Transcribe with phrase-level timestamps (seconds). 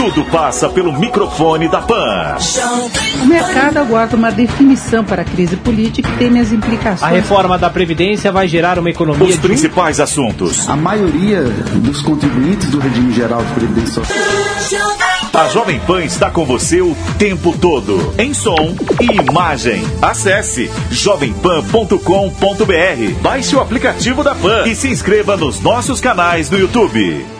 [0.00, 2.38] Tudo passa pelo microfone da PAN.
[3.22, 7.02] O mercado aguarda uma definição para a crise política e teme as implicações.
[7.02, 9.42] A reforma da Previdência vai gerar uma economia Os de...
[9.42, 10.66] principais assuntos.
[10.70, 14.96] A maioria dos contribuintes do regime geral de previdência social.
[15.34, 19.84] A Jovem Pan está com você o tempo todo, em som e imagem.
[20.00, 27.39] Acesse jovempan.com.br, baixe o aplicativo da Pan e se inscreva nos nossos canais no YouTube.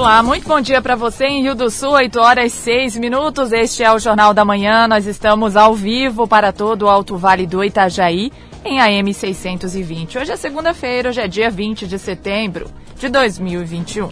[0.00, 3.52] Olá, muito bom dia para você em Rio do Sul, 8 horas 6 minutos.
[3.52, 4.88] Este é o Jornal da Manhã.
[4.88, 8.32] Nós estamos ao vivo para todo o Alto Vale do Itajaí
[8.64, 10.16] em AM 620.
[10.16, 14.08] Hoje é segunda-feira, hoje é dia 20 de setembro de 2021.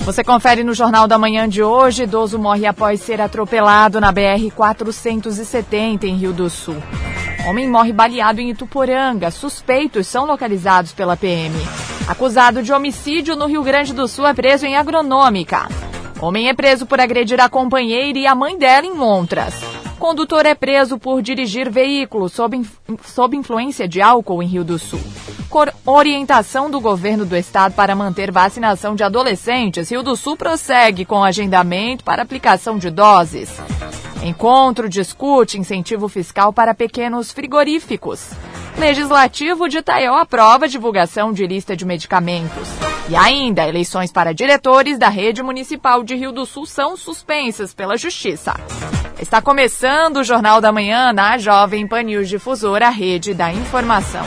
[0.00, 4.50] Você confere no Jornal da Manhã de hoje: idoso morre após ser atropelado na BR
[4.52, 6.82] 470 em Rio do Sul.
[7.44, 9.30] Homem morre baleado em Ituporanga.
[9.30, 11.54] Suspeitos são localizados pela PM.
[12.06, 15.68] Acusado de homicídio no Rio Grande do Sul é preso em agronômica.
[16.20, 19.54] Homem é preso por agredir a companheira e a mãe dela em Montras.
[19.98, 22.62] Condutor é preso por dirigir veículo sob,
[23.04, 25.00] sob influência de álcool em Rio do Sul.
[25.50, 29.90] Cor orientação do governo do estado para manter vacinação de adolescentes.
[29.90, 33.50] Rio do Sul prossegue com agendamento para aplicação de doses.
[34.22, 38.30] Encontro discute incentivo fiscal para pequenos frigoríficos.
[38.78, 42.68] Legislativo de Itaió aprova divulgação de lista de medicamentos.
[43.08, 47.96] E ainda, eleições para diretores da rede municipal de Rio do Sul são suspensas pela
[47.96, 48.54] Justiça.
[49.20, 54.24] Está começando o Jornal da Manhã na Jovem Pan News Difusora, rede da informação.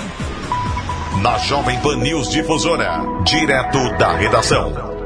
[1.21, 5.04] Na Jovem Pan News Difusora, direto da redação.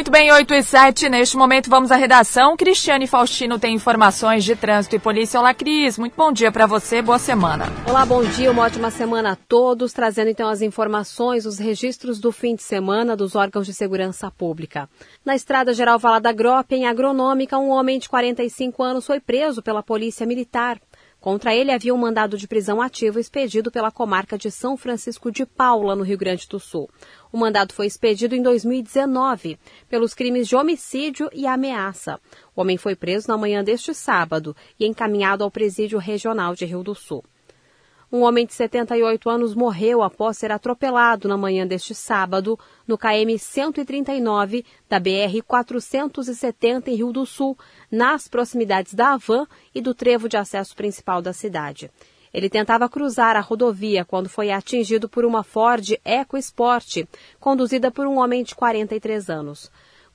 [0.00, 1.10] Muito bem, 8 e 7.
[1.10, 2.56] Neste momento vamos à redação.
[2.56, 5.38] Cristiane Faustino tem informações de trânsito e polícia.
[5.38, 5.98] Olá, Cris.
[5.98, 7.02] Muito bom dia para você.
[7.02, 7.66] Boa semana.
[7.86, 8.50] Olá, bom dia.
[8.50, 9.92] Uma ótima semana a todos.
[9.92, 14.88] Trazendo então as informações, os registros do fim de semana dos órgãos de segurança pública.
[15.22, 19.82] Na Estrada Geral Valada Grope, em Agronômica, um homem de 45 anos foi preso pela
[19.82, 20.80] Polícia Militar.
[21.20, 25.44] Contra ele havia um mandado de prisão ativo expedido pela comarca de São Francisco de
[25.44, 26.88] Paula, no Rio Grande do Sul.
[27.30, 32.18] O mandado foi expedido em 2019 pelos crimes de homicídio e ameaça.
[32.56, 36.82] O homem foi preso na manhã deste sábado e encaminhado ao presídio regional de Rio
[36.82, 37.22] do Sul.
[38.12, 43.38] Um homem de 78 anos morreu após ser atropelado na manhã deste sábado no KM
[43.38, 47.56] 139 da BR 470 em Rio do Sul,
[47.88, 51.88] nas proximidades da Havan e do trevo de acesso principal da cidade.
[52.34, 57.04] Ele tentava cruzar a rodovia quando foi atingido por uma Ford EcoSport,
[57.38, 59.70] conduzida por um homem de 43 anos.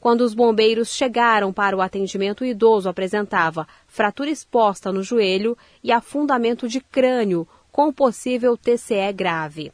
[0.06, 5.92] Quando os bombeiros chegaram para o atendimento, o idoso apresentava fratura exposta no joelho e
[5.92, 9.70] afundamento de crânio, com possível TCE grave.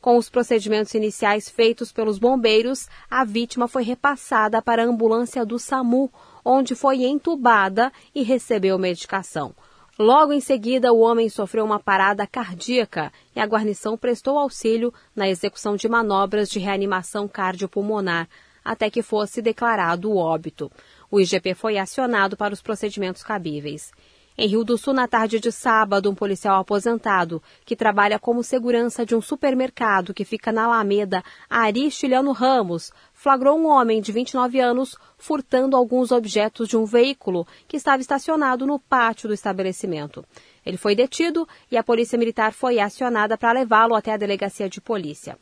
[0.00, 5.58] Com os procedimentos iniciais feitos pelos bombeiros, a vítima foi repassada para a ambulância do
[5.58, 6.10] SAMU,
[6.42, 9.54] onde foi entubada e recebeu medicação.
[9.98, 15.28] Logo em seguida, o homem sofreu uma parada cardíaca e a guarnição prestou auxílio na
[15.28, 18.30] execução de manobras de reanimação cardiopulmonar,
[18.64, 20.72] até que fosse declarado o óbito.
[21.10, 23.92] O IGP foi acionado para os procedimentos cabíveis.
[24.36, 29.04] Em Rio do Sul, na tarde de sábado, um policial aposentado, que trabalha como segurança
[29.04, 34.96] de um supermercado que fica na Alameda Aristiliano Ramos, flagrou um homem de 29 anos
[35.18, 40.24] furtando alguns objetos de um veículo que estava estacionado no pátio do estabelecimento.
[40.64, 44.80] Ele foi detido e a Polícia Militar foi acionada para levá-lo até a delegacia de
[44.80, 45.36] polícia.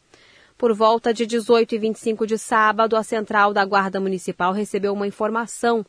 [0.59, 5.07] Por volta de 18 e 25 de sábado, a central da Guarda Municipal recebeu uma
[5.07, 5.87] informação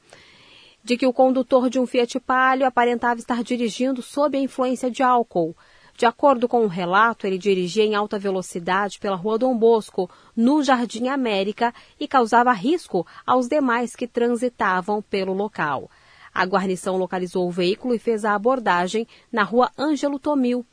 [0.83, 5.03] de que o condutor de um Fiat Palio aparentava estar dirigindo sob a influência de
[5.03, 5.55] álcool.
[5.97, 10.09] De acordo com o um relato, ele dirigia em alta velocidade pela Rua Dom Bosco,
[10.35, 15.89] no Jardim América, e causava risco aos demais que transitavam pelo local.
[16.33, 20.65] A guarnição localizou o veículo e fez a abordagem na Rua Ângelo Tomil.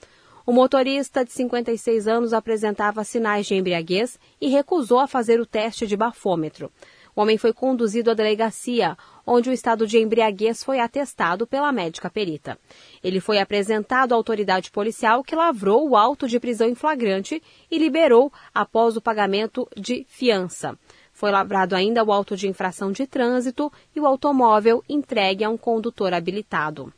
[0.46, 5.86] O motorista de 56 anos apresentava sinais de embriaguez e recusou a fazer o teste
[5.86, 6.72] de bafômetro.
[7.14, 8.96] O homem foi conduzido à delegacia,
[9.28, 12.58] onde o estado de embriaguez foi atestado pela médica perita.
[13.04, 17.78] Ele foi apresentado à autoridade policial que lavrou o auto de prisão em flagrante e
[17.78, 20.78] liberou após o pagamento de fiança.
[21.12, 25.58] Foi lavrado ainda o auto de infração de trânsito e o automóvel entregue a um
[25.58, 26.90] condutor habilitado.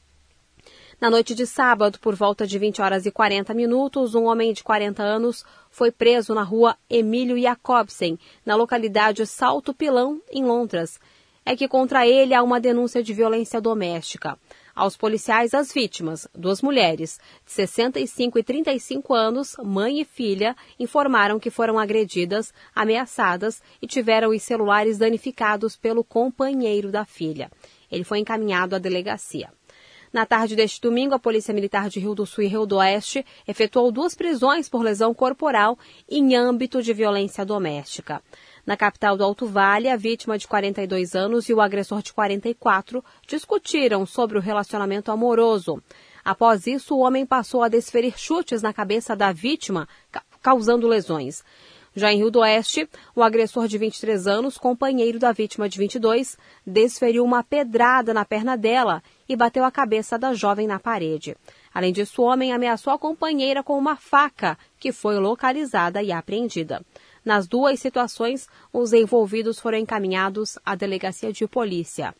[1.00, 4.62] Na noite de sábado, por volta de 20 horas e 40 minutos, um homem de
[4.62, 11.00] 40 anos foi preso na rua Emílio Jacobsen, na localidade Salto Pilão, em Londres.
[11.50, 14.38] É que contra ele há uma denúncia de violência doméstica.
[14.72, 21.40] Aos policiais, as vítimas, duas mulheres, de 65 e 35 anos, mãe e filha, informaram
[21.40, 27.50] que foram agredidas, ameaçadas e tiveram os celulares danificados pelo companheiro da filha.
[27.90, 29.50] Ele foi encaminhado à delegacia.
[30.12, 33.26] Na tarde deste domingo, a Polícia Militar de Rio do Sul e Rio do Oeste
[33.46, 35.76] efetuou duas prisões por lesão corporal
[36.08, 38.22] em âmbito de violência doméstica.
[38.70, 43.04] Na capital do Alto Vale, a vítima de 42 anos e o agressor de 44
[43.26, 45.82] discutiram sobre o relacionamento amoroso.
[46.24, 49.88] Após isso, o homem passou a desferir chutes na cabeça da vítima,
[50.40, 51.42] causando lesões.
[51.96, 56.38] Já em Rio do Oeste, o agressor de 23 anos, companheiro da vítima de 22,
[56.64, 61.36] desferiu uma pedrada na perna dela e bateu a cabeça da jovem na parede.
[61.74, 66.80] Além disso, o homem ameaçou a companheira com uma faca, que foi localizada e apreendida.
[67.24, 72.14] Nas duas situações, os envolvidos foram encaminhados à delegacia de polícia.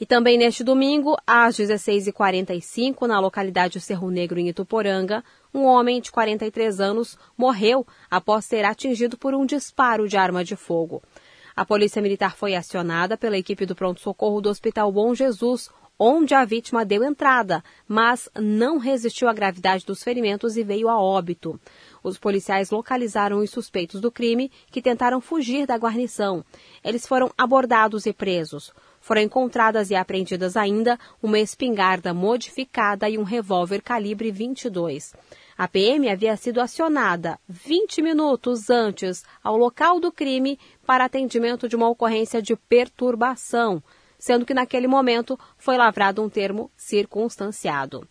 [0.00, 6.12] E também neste domingo, às 16h45, na localidade Cerro Negro, em Ituporanga, um homem de
[6.12, 11.02] 43 anos morreu após ser atingido por um disparo de arma de fogo.
[11.56, 15.68] A polícia militar foi acionada pela equipe do pronto-socorro do Hospital Bom Jesus,
[15.98, 21.00] onde a vítima deu entrada, mas não resistiu à gravidade dos ferimentos e veio a
[21.00, 21.58] óbito.
[22.02, 26.44] Os policiais localizaram os suspeitos do crime que tentaram fugir da guarnição.
[26.84, 28.72] Eles foram abordados e presos.
[29.00, 35.14] Foram encontradas e apreendidas ainda uma espingarda modificada e um revólver calibre 22.
[35.56, 41.74] A PM havia sido acionada 20 minutos antes ao local do crime para atendimento de
[41.74, 43.82] uma ocorrência de perturbação,
[44.18, 48.06] sendo que naquele momento foi lavrado um termo circunstanciado.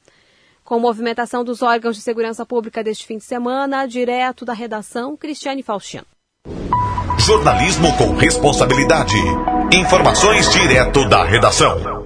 [0.63, 5.63] Com movimentação dos órgãos de segurança pública deste fim de semana, direto da redação, Cristiane
[5.63, 6.05] Faustino.
[7.19, 9.17] Jornalismo com responsabilidade.
[9.73, 11.96] Informações direto da redação.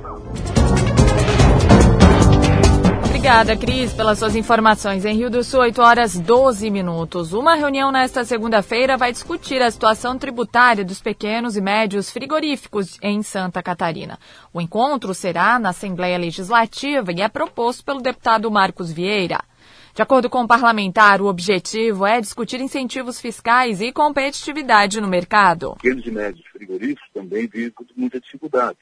[3.22, 5.06] Obrigada, Cris, pelas suas informações.
[5.06, 7.34] Em Rio do Sul, 8 horas 12 minutos.
[7.34, 13.22] Uma reunião nesta segunda-feira vai discutir a situação tributária dos pequenos e médios frigoríficos em
[13.22, 14.18] Santa Catarina.
[14.52, 19.40] O encontro será na Assembleia Legislativa e é proposto pelo deputado Marcos Vieira.
[19.94, 25.76] De acordo com o parlamentar, o objetivo é discutir incentivos fiscais e competitividade no mercado.
[25.76, 28.80] Pequenos e médios frigoríficos também vivem com muita dificuldade.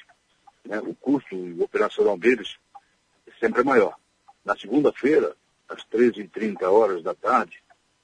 [0.65, 0.79] Né?
[0.79, 2.55] O custo operacional deles
[3.37, 3.93] sempre é maior.
[4.49, 5.35] Na segunda-feira,
[5.69, 7.61] às 13h30 horas da tarde,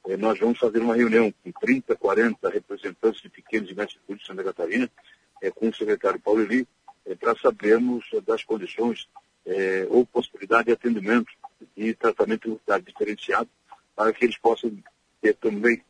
[0.07, 4.23] eh, nós vamos fazer uma reunião com 30, 40 representantes de pequenos e médios de
[4.27, 4.87] Santa Catarina,
[5.41, 6.67] eh, com o secretário Paulo Eli,
[7.07, 9.09] eh, para sabermos das condições
[9.89, 11.31] ou possibilidade de atendimento
[11.77, 13.49] e tratamento diferenciado
[13.95, 14.75] para que eles possam
[15.21, 15.83] ter também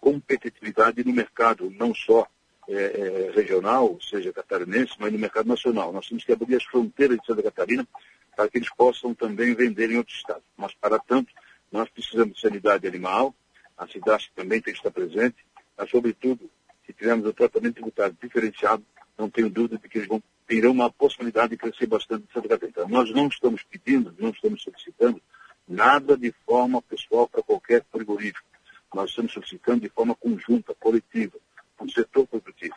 [0.00, 2.26] competitividade no mercado, não só
[2.66, 5.92] é, regional, seja catarinense, mas no mercado nacional.
[5.92, 7.86] Nós temos que abrir as fronteiras de Santa Catarina
[8.34, 10.44] para que eles possam também vender em outros estados.
[10.56, 11.32] Mas, para tanto,
[11.70, 13.34] nós precisamos de sanidade animal,
[13.76, 15.36] a cidade também tem que estar presente,
[15.76, 16.50] mas, sobretudo,
[16.86, 18.84] se tivermos o tratamento tributário diferenciado,
[19.16, 22.48] não tenho dúvida de que eles vão terão uma possibilidade de crescer bastante em Santa
[22.48, 22.86] Catarina.
[22.86, 25.20] Nós não estamos pedindo, não estamos solicitando
[25.66, 28.46] nada de forma pessoal para qualquer frigorífico.
[28.94, 31.38] Nós estamos solicitando de forma conjunta, coletiva,
[31.76, 32.74] para o setor produtivo.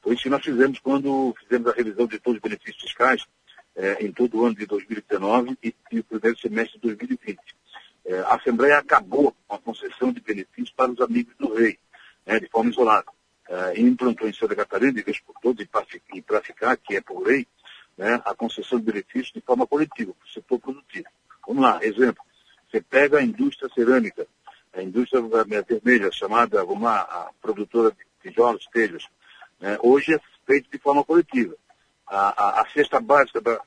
[0.00, 3.24] Foi isso que nós fizemos quando fizemos a revisão de todos os benefícios fiscais
[3.76, 7.38] eh, em todo o ano de 2019 e, e o primeiro semestre de 2020.
[8.06, 11.78] Eh, a Assembleia acabou com a concessão de benefícios para os amigos do rei,
[12.26, 13.06] né, de forma isolada
[13.52, 15.66] uh, implantou em Santa Catarina, de vez por todas,
[16.14, 17.46] e para ficar, que é por lei,
[17.96, 21.06] né, a concessão de benefícios de forma coletiva, para o setor produtivo.
[21.46, 22.22] Vamos lá, exemplo.
[22.70, 24.26] Você pega a indústria cerâmica,
[24.72, 25.22] a indústria
[25.66, 29.06] vermelha, chamada, vamos lá, a produtora de tijolos, telhas.
[29.60, 31.54] Né, hoje é feito de forma coletiva.
[32.14, 33.58] A, a, a cesta básica da,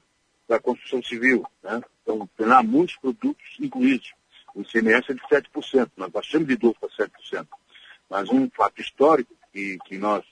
[0.48, 4.14] da construção civil, né, então tem lá muitos produtos incluídos.
[4.54, 7.48] O ICMS é de 7%, nós baixamos de 12% para 7%.
[8.10, 10.24] Mas um fato histórico que, que nós,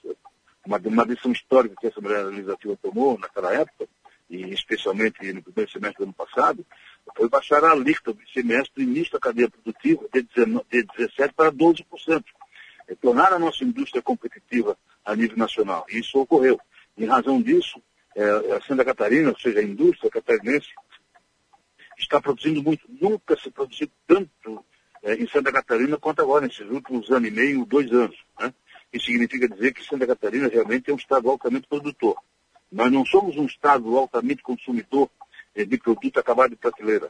[0.64, 3.88] uma, uma decisão histórica que a Assembleia Legislativa tomou naquela época,
[4.30, 6.64] e especialmente no primeiro semestre do ano passado,
[7.16, 11.32] foi baixar a alíquota do ICMS do início da cadeia produtiva de, 19, de 17%
[11.34, 12.24] para 12%.
[12.86, 15.84] É tornar a nossa indústria competitiva a nível nacional.
[15.88, 16.60] Isso ocorreu.
[16.96, 17.80] Em razão disso,
[18.14, 20.68] é, a Santa Catarina, ou seja, a indústria catarinense,
[21.98, 22.86] está produzindo muito.
[23.00, 24.64] Nunca se produziu tanto
[25.02, 28.16] é, em Santa Catarina quanto agora, nesses últimos anos e meio, dois anos.
[28.38, 28.52] Né?
[28.92, 32.16] Isso significa dizer que Santa Catarina realmente é um estado altamente produtor.
[32.70, 35.10] Nós não somos um estado altamente consumidor
[35.54, 37.08] é, de produto acabado de prateleira.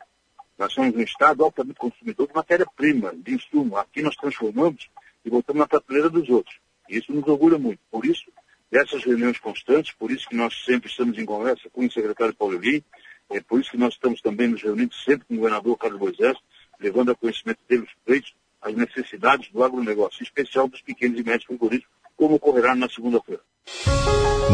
[0.59, 3.77] Nós somos um estado altamente consumidor de matéria-prima, de insumo.
[3.77, 4.89] Aqui nós transformamos
[5.25, 6.57] e botamos na prateleira dos outros.
[6.89, 7.81] Isso nos orgulha muito.
[7.91, 8.31] Por isso,
[8.75, 12.59] dessas reuniões constantes, por isso que nós sempre estamos em conversa com o secretário Paulo
[12.59, 12.83] Lee,
[13.31, 16.37] é por isso que nós estamos também nos reunindo sempre com o governador Carlos Moisés,
[16.81, 21.23] levando a conhecimento dele os pleitos, as necessidades do agronegócio, em especial dos pequenos e
[21.23, 23.41] médios frigoríficos, como ocorrerá na segunda-feira.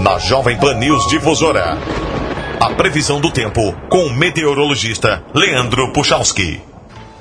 [0.04, 1.78] Na Jovem Pan News Difusora,
[2.60, 6.60] a previsão do tempo com o meteorologista Leandro Puchalski.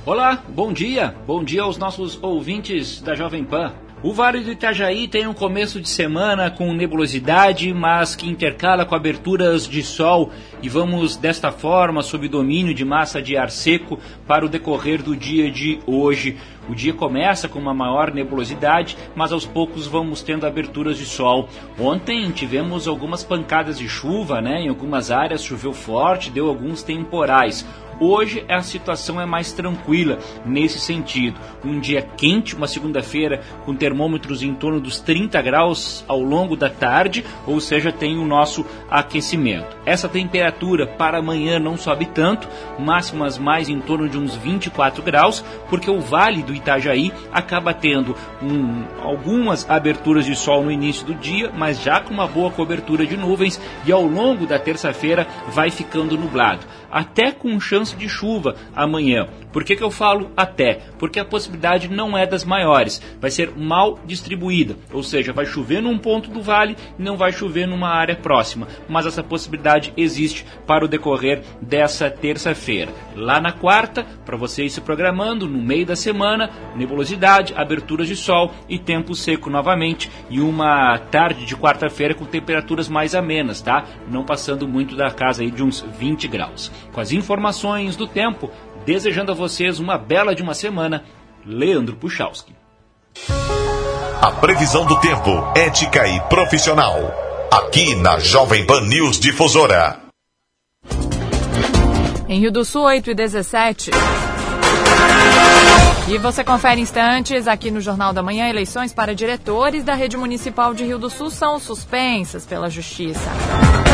[0.05, 1.15] Olá, bom dia.
[1.25, 3.73] Bom dia aos nossos ouvintes da Jovem Pan.
[4.01, 8.95] O Vale do Itajaí tem um começo de semana com nebulosidade, mas que intercala com
[8.95, 10.31] aberturas de sol
[10.63, 15.17] e vamos desta forma, sob domínio de massa de ar seco, para o decorrer do
[15.17, 16.37] dia de hoje.
[16.69, 21.49] O dia começa com uma maior nebulosidade, mas aos poucos vamos tendo aberturas de sol.
[21.77, 24.61] Ontem tivemos algumas pancadas de chuva, né?
[24.61, 27.65] Em algumas áreas choveu forte, deu alguns temporais.
[27.99, 31.37] Hoje a situação é mais tranquila nesse sentido.
[31.65, 36.69] Um dia quente, uma segunda-feira com termômetros em torno dos 30 graus ao longo da
[36.69, 39.75] tarde, ou seja, tem o nosso aquecimento.
[39.85, 42.47] Essa temperatura para amanhã não sobe tanto,
[42.79, 48.15] máximas mais em torno de uns 24 graus, porque o Vale do Itajaí acaba tendo
[48.41, 53.05] um, algumas aberturas de sol no início do dia, mas já com uma boa cobertura
[53.05, 58.55] de nuvens e ao longo da terça-feira vai ficando nublado, até com chance de chuva
[58.75, 59.27] amanhã.
[59.51, 60.79] Por que, que eu falo até?
[60.99, 65.81] Porque a possibilidade não é das maiores, vai ser mal distribuída, ou seja, vai chover
[65.81, 70.45] num ponto do vale e não vai chover numa área próxima, mas essa possibilidade existe
[70.67, 72.91] para o decorrer dessa terça-feira.
[73.15, 78.15] Lá na quarta, para você ir se programando, no meio da semana, nebulosidade, aberturas de
[78.15, 83.85] sol e tempo seco novamente, e uma tarde de quarta-feira com temperaturas mais amenas, tá?
[84.07, 86.71] Não passando muito da casa aí de uns 20 graus.
[86.93, 88.49] Com as informações do tempo,
[88.85, 91.03] desejando a vocês uma bela de uma semana,
[91.45, 92.55] Leandro Puchalski.
[94.21, 96.95] A previsão do tempo, ética e profissional.
[97.51, 99.99] Aqui na Jovem Pan News Difusora.
[102.27, 103.91] Em Rio do Sul, 8 e 17.
[106.07, 108.47] E você confere instantes aqui no Jornal da Manhã.
[108.49, 113.29] Eleições para diretores da Rede Municipal de Rio do Sul são suspensas pela Justiça.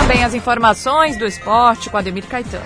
[0.07, 2.63] Também as informações do esporte com Ademir Caetano.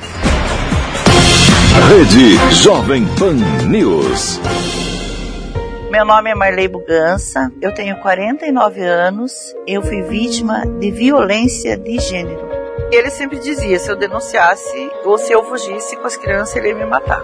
[1.87, 4.41] Rede Jovem Pan News.
[5.89, 9.31] Meu nome é Marley Bugança, eu tenho 49 anos,
[9.65, 12.45] eu fui vítima de violência de gênero.
[12.91, 16.75] Ele sempre dizia: se eu denunciasse ou se eu fugisse com as crianças, ele ia
[16.75, 17.21] me matar.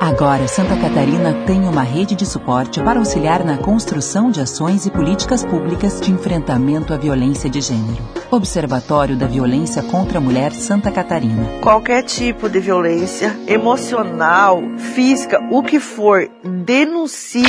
[0.00, 4.90] Agora, Santa Catarina tem uma rede de suporte para auxiliar na construção de ações e
[4.90, 8.02] políticas públicas de enfrentamento à violência de gênero.
[8.30, 11.60] Observatório da Violência contra a Mulher Santa Catarina.
[11.60, 14.62] Qualquer tipo de violência, emocional,
[14.94, 17.44] física, o que for, denuncie.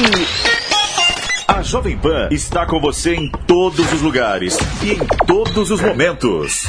[1.47, 6.63] A Jovem Pan está com você em todos os lugares e em todos os momentos.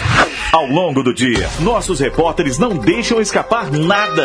[0.52, 4.24] Ao longo do dia, nossos repórteres não deixam escapar nada.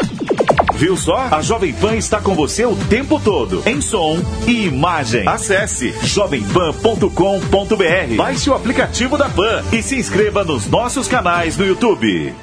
[0.81, 1.27] Viu só?
[1.29, 5.27] A Jovem Pan está com você o tempo todo, em som e imagem.
[5.27, 12.33] Acesse jovempan.com.br, baixe o aplicativo da Pan e se inscreva nos nossos canais no YouTube.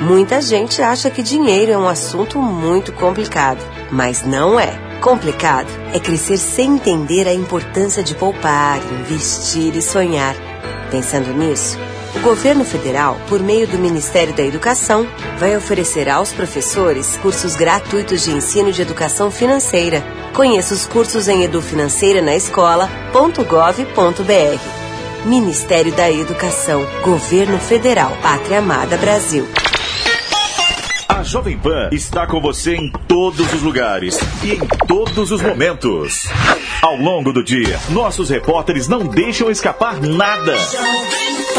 [0.00, 4.72] Muita gente acha que dinheiro é um assunto muito complicado, mas não é.
[5.02, 10.34] Complicado é crescer sem entender a importância de poupar, investir e sonhar.
[10.90, 11.76] Pensando nisso,
[12.14, 15.06] o governo federal, por meio do Ministério da Educação,
[15.38, 20.02] vai oferecer aos professores cursos gratuitos de ensino de educação financeira.
[20.34, 25.26] Conheça os cursos em edufinanceira na escola.gov.br.
[25.26, 29.46] Ministério da Educação, Governo Federal, Pátria Amada Brasil.
[31.08, 36.28] A Jovem Pan está com você em todos os lugares e em todos os momentos.
[36.80, 40.54] Ao longo do dia, nossos repórteres não deixam escapar nada.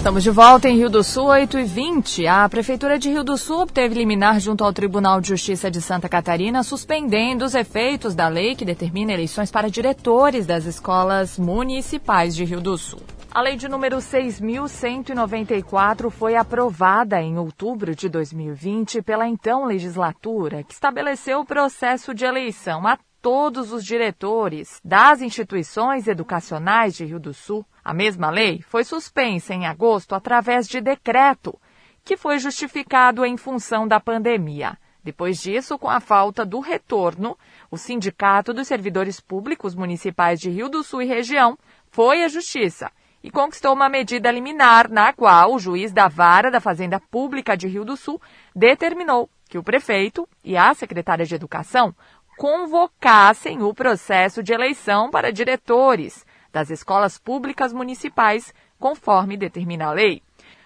[0.00, 3.36] Estamos de volta em Rio do Sul, 8 e 20 A Prefeitura de Rio do
[3.36, 8.26] Sul obteve liminar junto ao Tribunal de Justiça de Santa Catarina, suspendendo os efeitos da
[8.26, 13.02] lei que determina eleições para diretores das escolas municipais de Rio do Sul.
[13.30, 20.72] A lei de número 6.194 foi aprovada em outubro de 2020 pela então legislatura, que
[20.72, 27.34] estabeleceu o processo de eleição a todos os diretores das instituições educacionais de Rio do
[27.34, 27.64] Sul.
[27.84, 31.58] A mesma lei foi suspensa em agosto através de decreto,
[32.04, 34.76] que foi justificado em função da pandemia.
[35.02, 37.36] Depois disso, com a falta do retorno,
[37.70, 41.58] o Sindicato dos Servidores Públicos Municipais de Rio do Sul e região
[41.90, 42.90] foi à Justiça
[43.22, 47.66] e conquistou uma medida liminar na qual o juiz da Vara da Fazenda Pública de
[47.66, 48.20] Rio do Sul
[48.54, 51.94] determinou que o prefeito e a secretária de Educação
[52.40, 60.22] convocassem o processo de eleição para diretores das escolas públicas municipais, conforme determina a lei.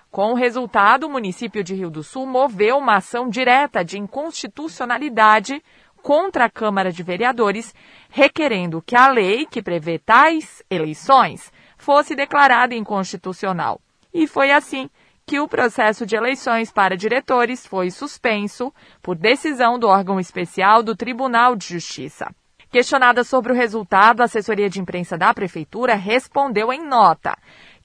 [0.09, 5.61] Com o resultado, o município de Rio do Sul moveu uma ação direta de inconstitucionalidade
[6.01, 7.75] contra a Câmara de Vereadores,
[8.09, 13.81] requerendo que a lei que prevê tais eleições fosse declarada inconstitucional.
[14.13, 14.89] E foi assim
[15.27, 18.73] que o processo de eleições para diretores foi suspenso
[19.03, 22.35] por decisão do órgão especial do Tribunal de Justiça.
[22.71, 27.37] Questionada sobre o resultado, a assessoria de imprensa da Prefeitura respondeu em nota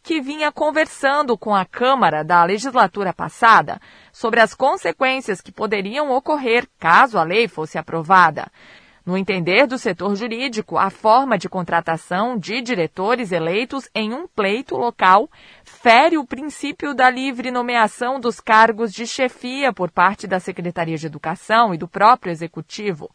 [0.02, 3.80] que vinha conversando com a Câmara da legislatura passada
[4.12, 8.48] sobre as consequências que poderiam ocorrer caso a lei fosse aprovada.
[9.10, 14.78] No entender do setor jurídico, a forma de contratação de diretores eleitos em um pleito
[14.78, 15.28] local
[15.64, 21.08] fere o princípio da livre nomeação dos cargos de chefia por parte da Secretaria de
[21.08, 23.10] Educação e do próprio Executivo.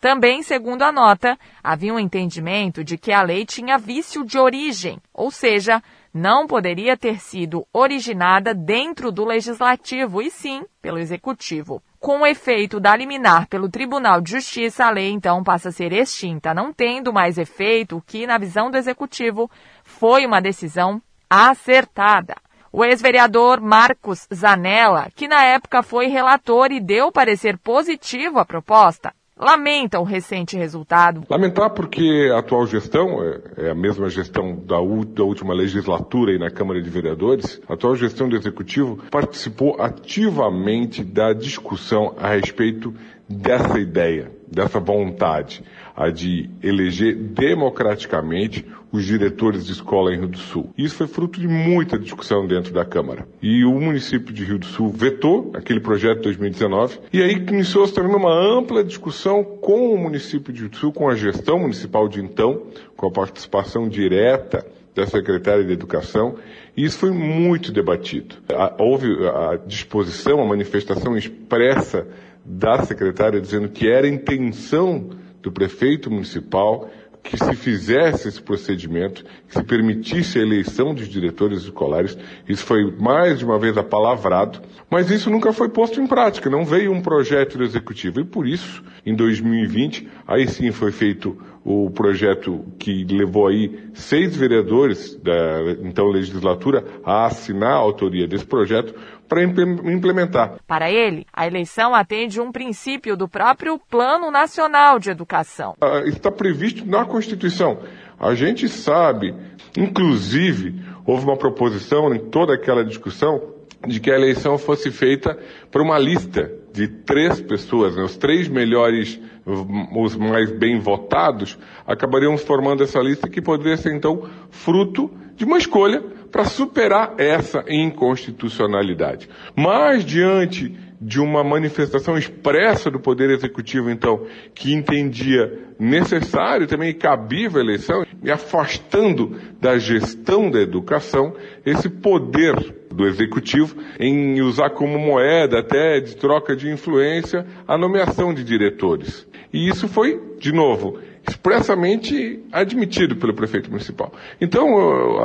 [0.00, 5.00] Também, segundo a nota, havia um entendimento de que a lei tinha vício de origem,
[5.12, 11.82] ou seja, não poderia ter sido originada dentro do legislativo e sim pelo executivo.
[11.98, 15.92] Com o efeito da liminar pelo Tribunal de Justiça, a lei então passa a ser
[15.92, 19.50] extinta, não tendo mais efeito, o que, na visão do executivo,
[19.84, 22.34] foi uma decisão acertada.
[22.72, 29.14] O ex-vereador Marcos Zanella, que na época foi relator e deu parecer positivo à proposta,
[29.42, 31.24] lamenta o recente resultado.
[31.28, 33.18] Lamentar porque a atual gestão,
[33.56, 37.96] é a mesma gestão da, da última legislatura e na Câmara de Vereadores, a atual
[37.96, 42.94] gestão do Executivo participou ativamente da discussão a respeito
[43.28, 45.64] dessa ideia, dessa vontade,
[45.96, 50.70] a de eleger democraticamente os diretores de escola em Rio do Sul.
[50.76, 53.26] Isso foi fruto de muita discussão dentro da Câmara.
[53.40, 57.94] E o município de Rio do Sul vetou aquele projeto de 2019 e aí iniciou-se
[57.94, 62.06] também uma ampla discussão com o município de Rio do Sul, com a gestão municipal
[62.08, 62.62] de então,
[62.96, 66.34] com a participação direta da secretária de Educação,
[66.76, 68.36] e isso foi muito debatido.
[68.78, 72.06] Houve a disposição, a manifestação expressa
[72.44, 75.10] da secretária dizendo que era intenção
[75.42, 76.88] do prefeito municipal
[77.22, 82.18] que se fizesse esse procedimento, que se permitisse a eleição dos diretores escolares.
[82.48, 86.64] Isso foi mais de uma vez apalavrado, mas isso nunca foi posto em prática, não
[86.64, 88.20] veio um projeto do executivo.
[88.20, 94.34] E por isso, em 2020, aí sim foi feito o projeto que levou aí seis
[94.34, 98.92] vereadores da então legislatura a assinar a autoria desse projeto
[99.28, 100.56] para implementar.
[100.66, 105.74] Para ele, a eleição atende um princípio do próprio Plano Nacional de Educação.
[106.04, 107.78] Está previsto na Constituição.
[108.20, 109.34] A gente sabe,
[109.76, 113.40] inclusive, houve uma proposição em toda aquela discussão
[113.86, 115.36] de que a eleição fosse feita
[115.70, 118.02] por uma lista de três pessoas, né?
[118.02, 124.28] os três melhores, os mais bem votados, acabariam formando essa lista que poderia ser então
[124.50, 126.02] fruto de uma escolha
[126.32, 129.28] para superar essa inconstitucionalidade.
[129.54, 137.60] Mas diante de uma manifestação expressa do Poder Executivo, então, que entendia necessário também cabível
[137.60, 141.34] a eleição, e afastando da gestão da educação
[141.66, 142.54] esse poder
[142.88, 149.26] do Executivo em usar como moeda até de troca de influência a nomeação de diretores.
[149.52, 154.12] E isso foi, de novo, expressamente admitido pelo prefeito municipal.
[154.40, 154.66] Então,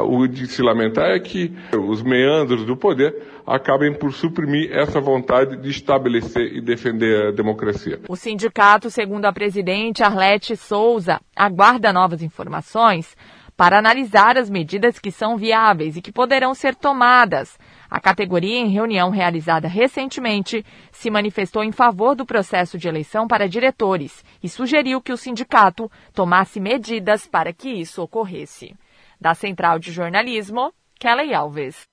[0.07, 5.57] o de se lamentar é que os meandros do poder acabem por suprimir essa vontade
[5.57, 7.99] de estabelecer e defender a democracia.
[8.07, 13.15] O sindicato, segundo a presidente Arlete Souza, aguarda novas informações
[13.55, 17.57] para analisar as medidas que são viáveis e que poderão ser tomadas
[17.89, 23.47] a categoria, em reunião realizada recentemente, se manifestou em favor do processo de eleição para
[23.47, 28.75] diretores e sugeriu que o sindicato tomasse medidas para que isso ocorresse.
[29.19, 31.87] Da Central de Jornalismo, Kelly Alves.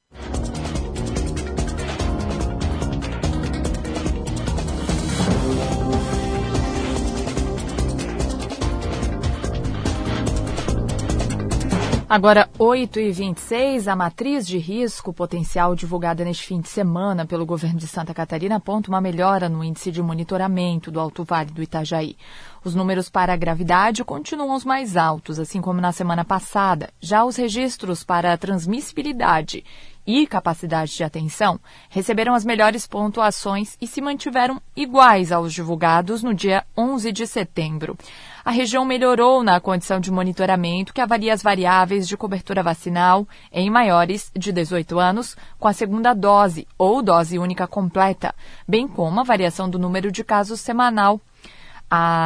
[12.06, 17.46] Agora, 8 e 26 a matriz de risco potencial divulgada neste fim de semana pelo
[17.46, 21.62] governo de Santa Catarina aponta uma melhora no índice de monitoramento do Alto Vale do
[21.62, 22.14] Itajaí.
[22.62, 26.90] Os números para a gravidade continuam os mais altos, assim como na semana passada.
[27.00, 29.64] Já os registros para a transmissibilidade
[30.06, 36.34] e capacidade de atenção receberam as melhores pontuações e se mantiveram iguais aos divulgados no
[36.34, 37.96] dia 11 de setembro
[38.44, 43.70] a região melhorou na condição de monitoramento que avalia as variáveis de cobertura vacinal em
[43.70, 48.34] maiores de 18 anos com a segunda dose ou dose única completa,
[48.68, 51.20] bem como a variação do número de casos semanal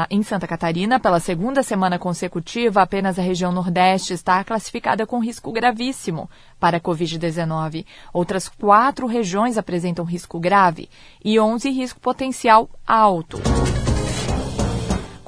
[0.09, 5.53] em Santa Catarina, pela segunda semana consecutiva, apenas a região Nordeste está classificada com risco
[5.53, 7.85] gravíssimo para a Covid-19.
[8.11, 10.89] Outras quatro regiões apresentam risco grave
[11.23, 13.39] e 11 risco potencial alto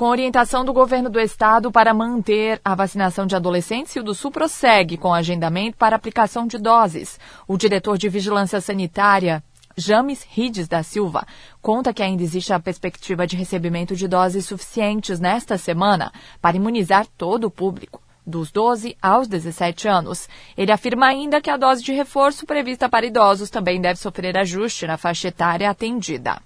[0.01, 4.31] com orientação do governo do estado para manter a vacinação de adolescentes, o do Sul
[4.31, 7.21] prossegue com agendamento para aplicação de doses.
[7.47, 9.45] O diretor de Vigilância Sanitária,
[9.77, 11.27] James Rides da Silva,
[11.61, 16.11] conta que ainda existe a perspectiva de recebimento de doses suficientes nesta semana
[16.41, 20.31] para imunizar todo o público dos 12 aos 17 anos.
[20.57, 24.87] Ele afirma ainda que a dose de reforço prevista para idosos também deve sofrer ajuste
[24.87, 26.41] na faixa etária atendida.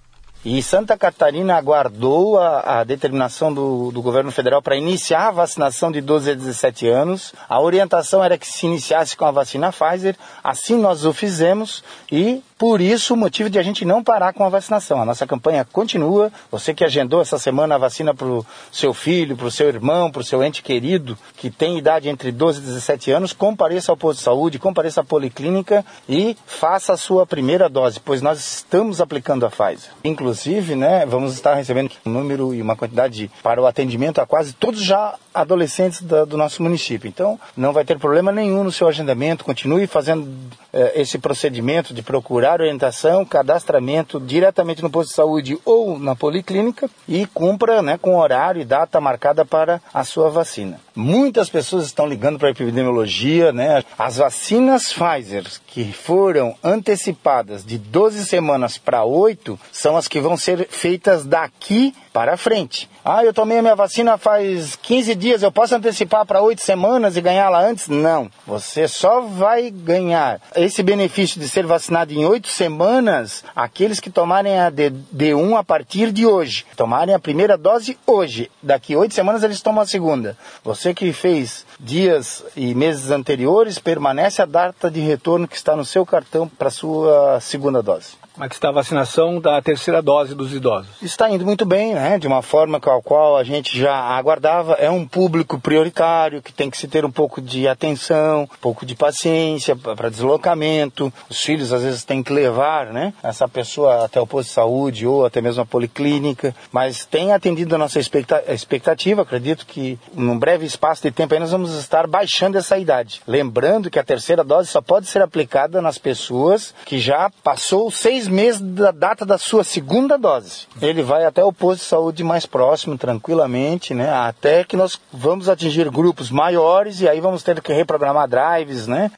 [0.45, 5.91] E Santa Catarina aguardou a, a determinação do, do, governo federal para iniciar a vacinação
[5.91, 7.33] de 12 a 17 anos.
[7.49, 10.15] A orientação era que se iniciasse com a vacina Pfizer.
[10.43, 14.45] Assim nós o fizemos e por isso, o motivo de a gente não parar com
[14.45, 15.01] a vacinação.
[15.01, 16.31] A nossa campanha continua.
[16.49, 20.09] Você que agendou essa semana a vacina para o seu filho, para o seu irmão,
[20.09, 23.97] para o seu ente querido, que tem idade entre 12 e 17 anos, compareça ao
[23.97, 29.01] posto de saúde, compareça à policlínica e faça a sua primeira dose, pois nós estamos
[29.01, 29.91] aplicando a Pfizer.
[30.01, 34.53] Inclusive, né, vamos estar recebendo um número e uma quantidade para o atendimento a quase
[34.53, 37.07] todos já adolescentes da, do nosso município.
[37.07, 39.43] Então, não vai ter problema nenhum no seu agendamento.
[39.43, 40.27] Continue fazendo
[40.73, 46.89] eh, esse procedimento de procurar orientação, cadastramento diretamente no posto de saúde ou na policlínica
[47.07, 50.79] e cumpra né, com horário e data marcada para a sua vacina.
[50.95, 53.83] Muitas pessoas estão ligando para a epidemiologia, né?
[53.97, 55.43] As vacinas Pfizer
[55.75, 61.93] que foram antecipadas de 12 semanas para 8 são as que vão ser feitas daqui
[62.13, 62.89] para frente.
[63.03, 67.17] Ah, eu tomei a minha vacina faz 15 dias, eu posso antecipar para 8 semanas
[67.17, 67.89] e ganhá-la antes?
[67.89, 68.31] Não.
[68.47, 74.57] Você só vai ganhar esse benefício de ser vacinado em 8 semanas aqueles que tomarem
[74.57, 76.65] a D1 a partir de hoje.
[76.77, 78.49] Tomarem a primeira dose hoje.
[78.63, 80.37] Daqui 8 semanas eles tomam a segunda.
[80.63, 85.83] Você que fez dias e meses anteriores, permanece a data de retorno que está no
[85.83, 88.24] seu cartão para sua segunda dose.
[88.35, 91.01] Como é que está a vacinação da terceira dose dos idosos?
[91.01, 92.19] Está indo muito bem, né?
[92.19, 94.73] De uma forma com a qual a gente já aguardava.
[94.73, 98.85] É um público prioritário que tem que se ter um pouco de atenção, um pouco
[98.85, 101.13] de paciência para deslocamento.
[101.29, 103.13] Os filhos às vezes têm que levar, né?
[103.23, 106.53] Essa pessoa até o posto de saúde ou até mesmo a policlínica.
[106.73, 109.21] Mas tem atendido a nossa expectativa.
[109.21, 113.21] Acredito que num breve espaço de tempo aí nós vamos estar baixando essa idade.
[113.25, 118.24] Lembrando que a terceira dose só pode ser aplicada nas pessoas que já passou seis
[118.25, 120.67] seis meses da data da sua segunda dose.
[120.81, 124.11] Ele vai até o posto de saúde mais próximo, tranquilamente, né?
[124.11, 129.11] Até que nós vamos atingir grupos maiores e aí vamos ter que reprogramar drives, né?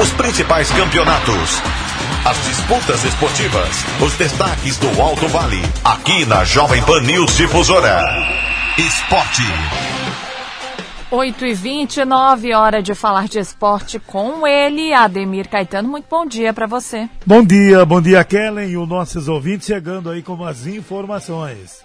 [0.00, 1.60] Os principais campeonatos.
[2.24, 8.02] As disputas esportivas, os destaques do Alto Vale, aqui na Jovem Pan News Difusora.
[8.78, 9.87] Esporte.
[11.10, 15.88] 8 e 29 hora de falar de esporte com ele, Ademir Caetano.
[15.88, 17.08] Muito bom dia para você.
[17.24, 21.82] Bom dia, bom dia, Kellen e os nossos ouvintes chegando aí com as informações.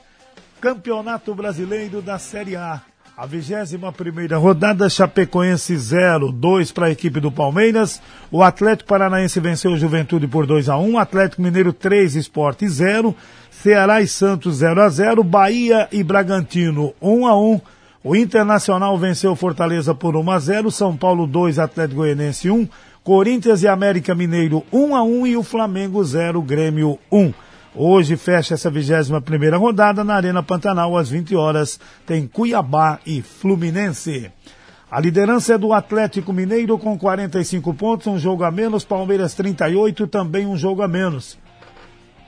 [0.60, 2.82] Campeonato Brasileiro da Série A.
[3.16, 8.02] A 21 primeira rodada, Chapecoense 0, 2 para a equipe do Palmeiras.
[8.30, 13.16] O Atlético Paranaense venceu o Juventude por 2 a 1 Atlético Mineiro 3, Esporte 0.
[13.52, 17.62] Ceará e Santos 0 a 0 Bahia e Bragantino 1 a 1
[18.04, 22.68] o Internacional venceu Fortaleza por 1 a 0, São Paulo 2, Atlético Goianense 1,
[23.02, 27.34] Corinthians e América Mineiro 1 a 1 e o Flamengo 0, Grêmio 1.
[27.74, 33.22] Hoje fecha essa 21 primeira rodada na Arena Pantanal às 20 horas tem Cuiabá e
[33.22, 34.30] Fluminense.
[34.92, 40.08] A liderança é do Atlético Mineiro com 45 pontos, um jogo a menos, Palmeiras 38,
[40.08, 41.39] também um jogo a menos.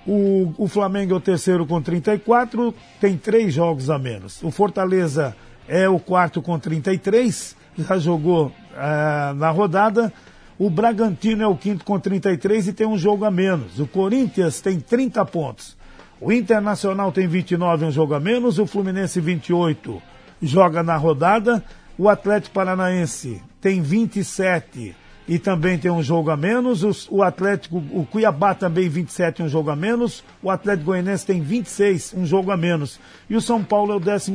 [0.07, 4.41] O, o Flamengo é o terceiro com 34, tem três jogos a menos.
[4.41, 5.35] O Fortaleza
[5.67, 10.11] é o quarto com 33, já jogou uh, na rodada.
[10.57, 13.79] O Bragantino é o quinto com 33 e tem um jogo a menos.
[13.79, 15.75] O Corinthians tem 30 pontos.
[16.21, 18.57] O Internacional tem 29, um jogo a menos.
[18.57, 20.01] O Fluminense 28
[20.41, 21.61] joga na rodada.
[21.97, 24.95] O Atlético Paranaense tem 27
[25.27, 26.83] e também tem um jogo a menos.
[26.83, 30.23] Os, o Atlético, o Cuiabá também 27, um jogo a menos.
[30.41, 32.99] O Atlético Goianense tem 26, um jogo a menos.
[33.29, 34.31] E o São Paulo é o 12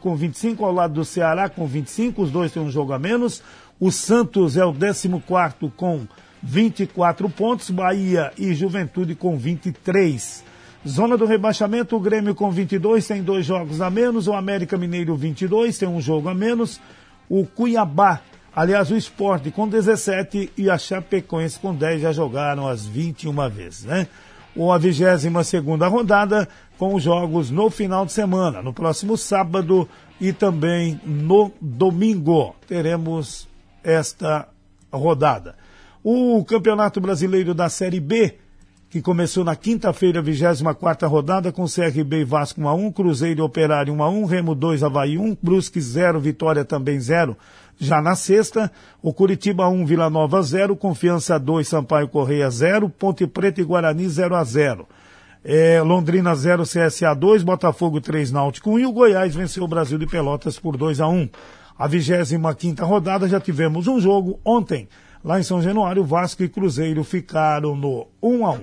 [0.00, 3.42] com 25, ao lado do Ceará com 25, os dois têm um jogo a menos.
[3.78, 5.08] O Santos é o 14
[5.76, 6.06] com
[6.42, 10.44] 24 pontos, Bahia e Juventude com 23.
[10.86, 15.14] Zona do rebaixamento, o Grêmio com 22 tem dois jogos a menos, o América Mineiro
[15.14, 16.80] 22 tem um jogo a menos,
[17.28, 18.20] o Cuiabá
[18.54, 23.84] Aliás, o esporte com 17 e a Chapecoense com 10 já jogaram as 21 vezes,
[23.84, 24.06] né?
[24.54, 25.24] Ou a 22
[25.90, 26.46] rodada
[26.78, 29.88] com os jogos no final de semana, no próximo sábado
[30.20, 32.54] e também no domingo.
[32.68, 33.48] Teremos
[33.82, 34.46] esta
[34.92, 35.56] rodada.
[36.04, 38.36] O Campeonato Brasileiro da Série B,
[38.90, 43.42] que começou na quinta-feira, 24 rodada, com CRB e Vasco 1 a 1, Cruzeiro e
[43.42, 47.34] Operário 1 a 1, Remo 2, Havaí 1, Brusque 0, Vitória também 0.
[47.78, 48.70] Já na sexta,
[49.02, 54.08] o Curitiba 1, Vila Nova 0, Confiança 2, Sampaio Correia 0, Ponte Preta e Guarani
[54.08, 54.86] 0 a 0.
[55.44, 59.98] É, Londrina 0, CSA 2, Botafogo 3, Náutico 1 e o Goiás venceu o Brasil
[59.98, 61.28] de Pelotas por 2 a 1.
[61.76, 64.88] A 25 rodada já tivemos um jogo ontem.
[65.24, 68.60] Lá em São Januário, Vasco e Cruzeiro ficaram no 1 a 1.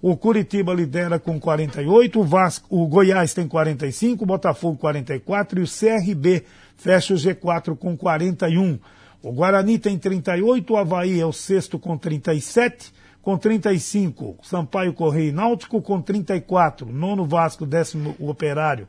[0.00, 5.62] O Curitiba lidera com 48, o Vasco, o Goiás tem 45, o Botafogo 44 e
[5.62, 6.44] o CRB
[6.76, 8.78] fecha o G4 com 41.
[9.22, 15.28] O Guarani tem 38, o Havaí é o sexto com 37, com 35, Sampaio Correia
[15.28, 18.88] e Náutico com 34, nono Vasco, décimo o Operário.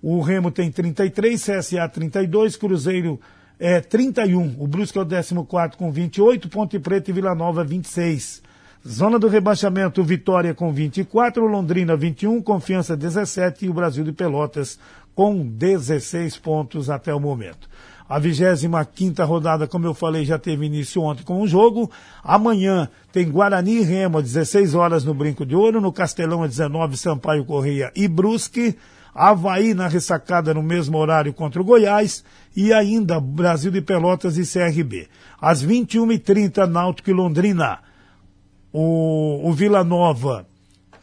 [0.00, 3.18] O Remo tem 33, CSA 32, Cruzeiro
[3.58, 5.34] é 31, o Brusque é o 14
[5.76, 8.42] com 28, Ponte Preta e Vila Nova 26.
[8.86, 14.78] Zona do rebaixamento, Vitória com 24, Londrina 21, Confiança 17 e o Brasil de Pelotas
[15.14, 17.68] com 16 pontos até o momento.
[18.06, 21.90] A 25 rodada, como eu falei, já teve início ontem com um jogo.
[22.22, 25.80] Amanhã tem Guarani e Remo, às 16 horas no Brinco de Ouro.
[25.80, 28.76] No Castelão, às 19, Sampaio Correia e Brusque.
[29.14, 32.22] Havaí na ressacada no mesmo horário contra o Goiás.
[32.54, 35.08] E ainda Brasil de Pelotas e CRB.
[35.40, 37.78] Às 21h30, Náutico e Londrina.
[38.70, 40.46] O, o Vila Nova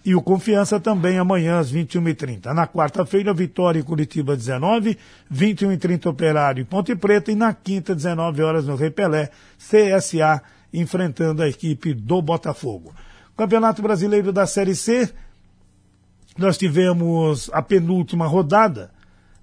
[0.04, 2.54] e o Confiança também amanhã às 21h30.
[2.54, 4.98] Na quarta-feira, Vitória e Curitiba 19,
[5.32, 10.42] 21h30 Operário e Ponte Preta e na quinta, 19 horas no Rei Pelé, CSA
[10.74, 12.94] enfrentando a equipe do Botafogo.
[13.38, 15.10] Campeonato Brasileiro da Série C,
[16.38, 18.92] nós tivemos a penúltima rodada,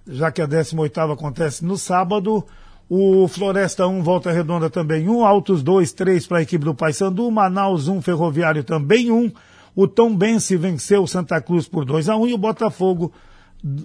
[0.07, 2.45] já que a 18ª acontece no sábado,
[2.89, 7.29] o Floresta 1, Volta Redonda também 1, Altos 2, 3 para a equipe do Paysandu,
[7.29, 9.31] Manaus 1, Ferroviário também 1,
[9.81, 13.13] o Tom Bense venceu o Santa Cruz por 2 a 1 e o Botafogo,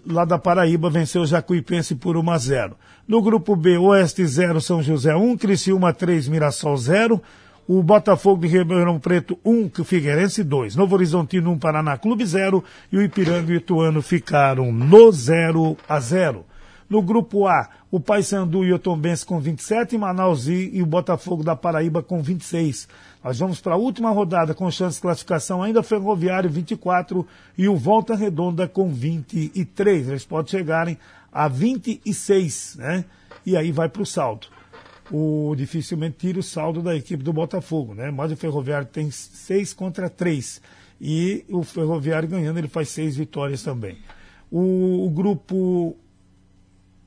[0.04, 2.76] lá da Paraíba, venceu o Jacuipense por 1 a 0.
[3.06, 7.22] No grupo B, Oeste 0, São José 1, Criciúma 3, Mirassol 0,
[7.68, 12.96] o Botafogo de Ribeirão Preto 1, Figueirense 2, Novo Horizontino 1, Paraná Clube 0 e
[12.96, 16.44] o Ipiranga e o Ituano ficaram no 0 a 0.
[16.90, 21.54] No grupo A, o Paysandu e o Tombense com 27, Manaus e o Botafogo da
[21.54, 22.88] Paraíba com 26.
[23.24, 27.74] Nós vamos para a última rodada com chance de classificação ainda Ferroviário 24 e o
[27.74, 30.08] Volta Redonda com 23.
[30.10, 30.98] Eles podem chegarem
[31.32, 33.06] a 26, né?
[33.46, 34.48] E aí vai para o saldo.
[35.10, 38.10] O dificilmente tira o saldo da equipe do Botafogo, né?
[38.10, 40.60] Mas o Ferroviário tem 6 contra 3.
[41.00, 43.96] E o Ferroviário ganhando, ele faz seis vitórias também.
[44.50, 45.96] O, o grupo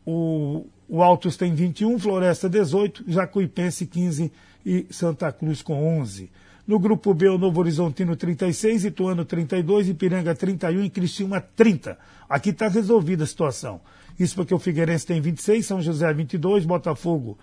[0.03, 4.31] o O Altos tem 21, Floresta 18, Jacuipense 15
[4.67, 6.29] e Santa Cruz com 11.
[6.67, 11.97] No grupo B, o Novo Horizontino 36, Ituano 32, Ipiranga 31 e Criciúma 30.
[12.29, 13.79] Aqui está resolvida a situação.
[14.19, 17.37] Isso porque o Figueirense tem 26, São José 22, Botafogo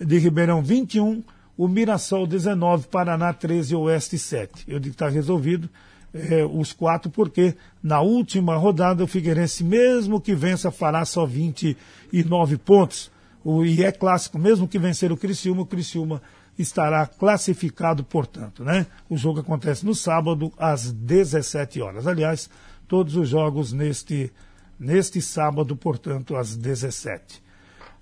[0.00, 1.22] de Ribeirão 21,
[1.58, 4.64] o Mirassol 19, Paraná 13 Oeste 7.
[4.66, 5.68] Eu digo que está resolvido
[6.14, 12.56] é, os quatro, porque na última rodada o Figueirense, mesmo que vença, fará só 29
[12.56, 13.10] pontos.
[13.44, 16.22] O, e é clássico, mesmo que vencer o Criciúma, o Criciúma
[16.62, 18.86] estará classificado, portanto, né?
[19.08, 22.06] O jogo acontece no sábado às 17 horas.
[22.06, 22.50] Aliás,
[22.86, 24.32] todos os jogos neste
[24.80, 27.42] neste sábado, portanto, às 17.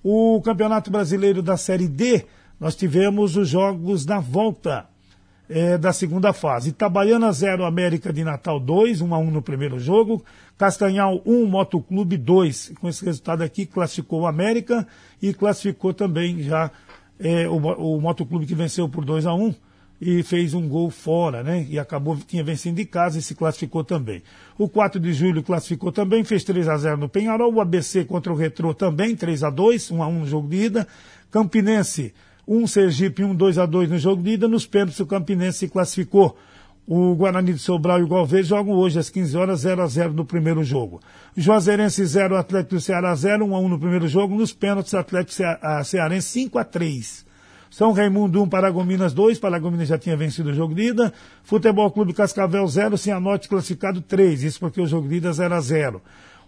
[0.02, 2.24] O Campeonato Brasileiro da Série D,
[2.60, 4.86] nós tivemos os jogos da volta
[5.48, 6.70] é, da segunda fase.
[6.70, 10.24] Itabaiana 0, América de Natal 2, 1 a 1 no primeiro jogo.
[10.56, 12.74] Castanhal 1, Motoclube 2.
[12.80, 14.86] Com esse resultado aqui, classificou o América
[15.20, 16.70] e classificou também já
[17.18, 19.54] é, o, o Motoclube que venceu por 2 a 1
[20.00, 21.66] e fez um gol fora, né?
[21.68, 24.22] E acabou, tinha vencido de casa e se classificou também.
[24.56, 27.52] O 4 de julho classificou também, fez 3 a 0 no Penharol.
[27.52, 30.56] O ABC contra o Retrô também, 3 a 2 1 a 1 no jogo de
[30.56, 30.86] ida.
[31.30, 32.14] Campinense,
[32.46, 34.46] 1 Sergipe, 1 2 a 2 no jogo de ida.
[34.46, 36.36] Nos pênaltis, o Campinense se classificou.
[36.90, 40.14] O Guarani de Sobral e o Galvez jogam hoje às 15 horas 0 a 0
[40.14, 41.02] no primeiro jogo.
[41.36, 44.34] Juazeirense 0, Atlético do Ceará 0, 1 a 1 no primeiro jogo.
[44.34, 45.34] Nos pênaltis, Atlético
[45.84, 47.28] Cearense 5 a 3
[47.70, 51.12] são Raimundo 1, Paragominas 2, Paragominas já tinha vencido o jogo de ida.
[51.42, 55.60] Futebol Clube Cascavel 0, Cianorte classificado 3, isso porque o jogo de ida 0 a
[55.60, 56.02] 0.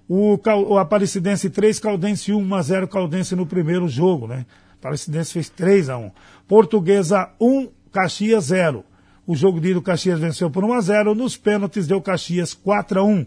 [0.09, 4.47] O, o Aparecidense 3, Caldense 1, 1 a 0, Caldense no primeiro jogo, né?
[4.79, 6.11] Aparecidense fez 3 a 1.
[6.49, 8.83] Portuguesa 1, Caxias 0.
[9.31, 12.53] O jogo de ida o Caxias venceu por 1 a 0, nos pênaltis deu Caxias
[12.53, 13.25] 4 a 1.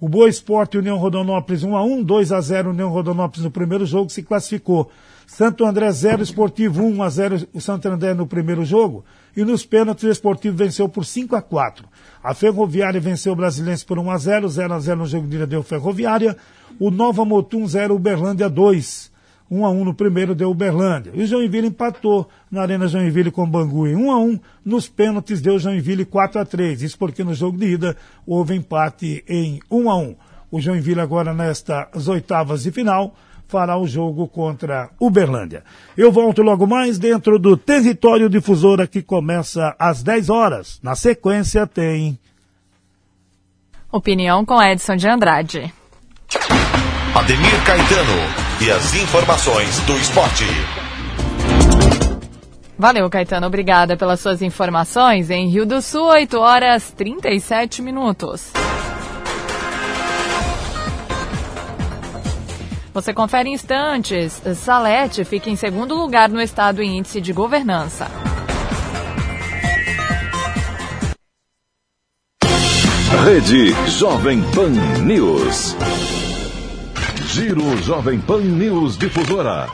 [0.00, 3.86] O Boa Esporte União Rodonópolis 1 a 1, 2 a 0 União Rodonópolis no primeiro
[3.86, 4.90] jogo se classificou.
[5.28, 9.04] Santo André 0, Esportivo 1 a 0 o Santo André no primeiro jogo.
[9.36, 11.86] E nos pênaltis o Esportivo venceu por 5 a 4.
[12.20, 15.36] A Ferroviária venceu o Brasilense por 1 a 0, 0 a 0 no jogo de
[15.36, 16.36] ida deu Ferroviária.
[16.80, 19.13] O Nova Motum 0, Uberlândia 2.
[19.50, 21.12] 1 a 1 no primeiro deu Uberlândia.
[21.14, 24.40] E o Joinville empatou na Arena Joinville com o Bangu em 1 a 1.
[24.64, 26.82] Nos pênaltis deu Joinville 4 a 3.
[26.82, 30.16] Isso porque no jogo de ida houve empate em 1 a 1.
[30.50, 33.14] O Joinville agora nestas oitavas de final
[33.46, 35.62] fará o jogo contra Uberlândia.
[35.96, 40.80] Eu volto logo mais dentro do Território Difusora que começa às 10 horas.
[40.82, 42.18] Na sequência tem.
[43.92, 45.72] Opinião com Edson de Andrade.
[47.14, 50.44] Ademir Caetano e as informações do esporte.
[52.78, 53.46] Valeu, Caetano.
[53.46, 55.28] Obrigada pelas suas informações.
[55.28, 58.50] Em Rio do Sul, 8 horas 37 minutos.
[62.94, 64.40] Você confere em instantes.
[64.56, 68.06] Salete fica em segundo lugar no estado em índice de governança.
[73.24, 74.70] Rede Jovem Pan
[75.02, 75.76] News.
[77.34, 79.66] Giro Jovem Pan News Difusora.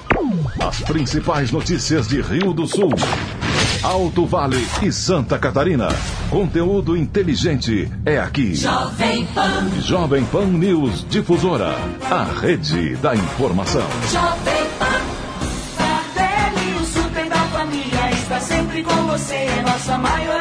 [0.66, 2.88] As principais notícias de Rio do Sul.
[3.82, 5.88] Alto Vale e Santa Catarina.
[6.30, 8.54] Conteúdo inteligente é aqui.
[8.54, 9.68] Jovem Pan.
[9.82, 11.74] Jovem Pan News Difusora.
[12.10, 13.86] A rede da informação.
[14.10, 15.76] Jovem Pan.
[15.76, 19.34] Tardelli, o super da família, está sempre com você.
[19.34, 20.39] É nossa maior!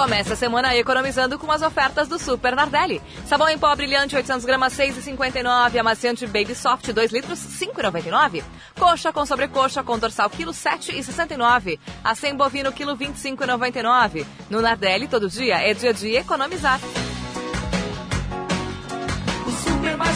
[0.00, 3.02] Começa a semana economizando com as ofertas do Super Nardelli.
[3.26, 5.78] Sabão em pó brilhante 800 gramas 6,59.
[5.78, 8.42] Amaciante Baby Soft 2 litros 5,99.
[8.78, 11.78] Coxa com sobrecoxa com dorsal quilo 7,69.
[12.02, 14.24] Acém bovino quilo 25,99.
[14.48, 16.80] No Nardelli todo dia é dia de economizar.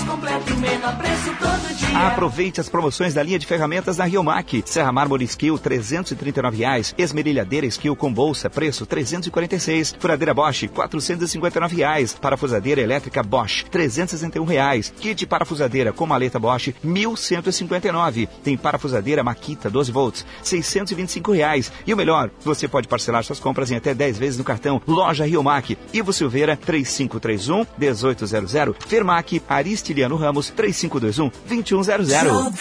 [0.07, 1.99] Completo menor preço todo dia.
[1.99, 4.63] Aproveite as promoções da linha de ferramentas da Riomac.
[4.67, 6.95] Serra Mármore Skill, 339 reais.
[6.99, 9.97] Esmerilhadeira Skill com bolsa, preço 346.
[9.99, 12.15] Furadeira Bosch, 459 reais.
[12.15, 14.93] Parafusadeira elétrica Bosch, 361 reais.
[14.99, 18.29] Kit parafusadeira com maleta Bosch, 1159.
[18.43, 21.73] Tem parafusadeira Makita 12 volts, 625 reais.
[21.87, 25.25] E o melhor, você pode parcelar suas compras em até 10 vezes no cartão Loja
[25.25, 25.79] Riomac.
[25.93, 28.55] Ivo Silveira, 3531 1800.
[28.87, 29.41] Firmac,
[29.95, 32.53] Aristiliano Ramos, 3521-2100.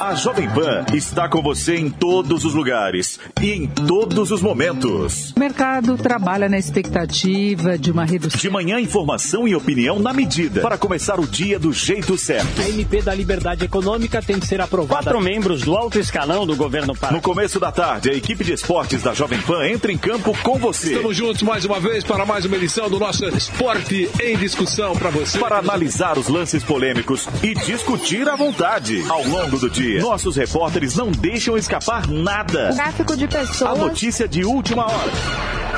[0.00, 5.32] A Jovem Pan está com você em todos os lugares e em todos os momentos.
[5.36, 8.38] O mercado trabalha na expectativa de uma redução.
[8.40, 12.60] De manhã, informação e opinião na medida para começar o dia do jeito certo.
[12.60, 15.04] A MP da Liberdade Econômica tem que ser aprovada.
[15.04, 17.12] Quatro membros do alto escalão do governo Pará.
[17.12, 20.58] No começo da tarde, a equipe de esportes da Jovem Pan entra em campo com
[20.58, 20.92] você.
[20.92, 25.10] Estamos juntos mais uma vez para mais uma edição do nosso Esporte em Discussão para
[25.10, 25.38] você.
[25.38, 29.04] Para analisar os lances polêmicos e discutir à vontade.
[29.08, 32.72] Ao longo do dia, nossos repórteres não deixam escapar nada.
[32.74, 33.70] Tráfico de pessoas.
[33.70, 35.12] A notícia de última hora.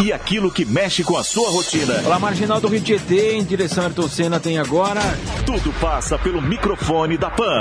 [0.01, 1.95] E aquilo que mexe com a sua rotina.
[1.95, 5.01] Pela marginal do Rio Tietê, em direção a Ayrton Senna, tem agora.
[5.45, 7.61] Tudo passa pelo microfone da Pan.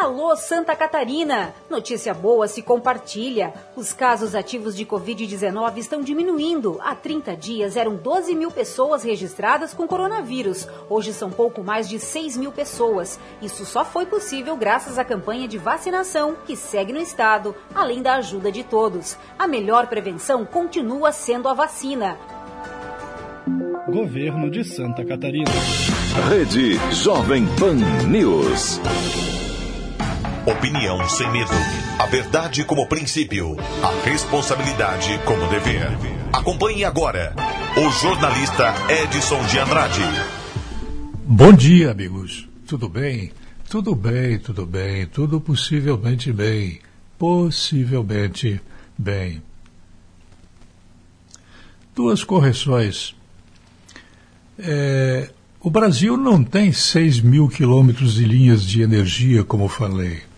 [0.00, 1.52] Alô Santa Catarina!
[1.68, 3.52] Notícia boa se compartilha.
[3.76, 6.80] Os casos ativos de Covid-19 estão diminuindo.
[6.80, 10.66] Há 30 dias eram 12 mil pessoas registradas com coronavírus.
[10.88, 13.20] Hoje são pouco mais de 6 mil pessoas.
[13.42, 18.14] Isso só foi possível graças à campanha de vacinação que segue no estado, além da
[18.14, 19.18] ajuda de todos.
[19.38, 22.16] A melhor prevenção continua sendo a vacina.
[23.86, 25.52] Governo de Santa Catarina.
[26.30, 27.74] Rede Jovem Pan
[28.08, 28.80] News.
[30.46, 31.50] Opinião sem medo.
[31.98, 33.58] A verdade como princípio.
[33.82, 35.86] A responsabilidade como dever.
[36.32, 37.34] Acompanhe agora
[37.76, 40.02] o jornalista Edson de Andrade.
[41.26, 42.48] Bom dia, amigos.
[42.66, 43.32] Tudo bem?
[43.68, 46.80] Tudo bem, tudo bem, tudo possivelmente bem.
[47.18, 48.58] Possivelmente
[48.96, 49.42] bem.
[51.94, 53.14] Duas correções.
[54.58, 55.30] É,
[55.60, 60.29] o Brasil não tem 6 mil quilômetros de linhas de energia, como falei.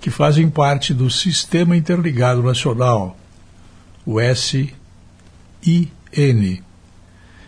[0.00, 3.18] que fazem parte do Sistema Interligado Nacional,
[4.06, 4.70] o SIN.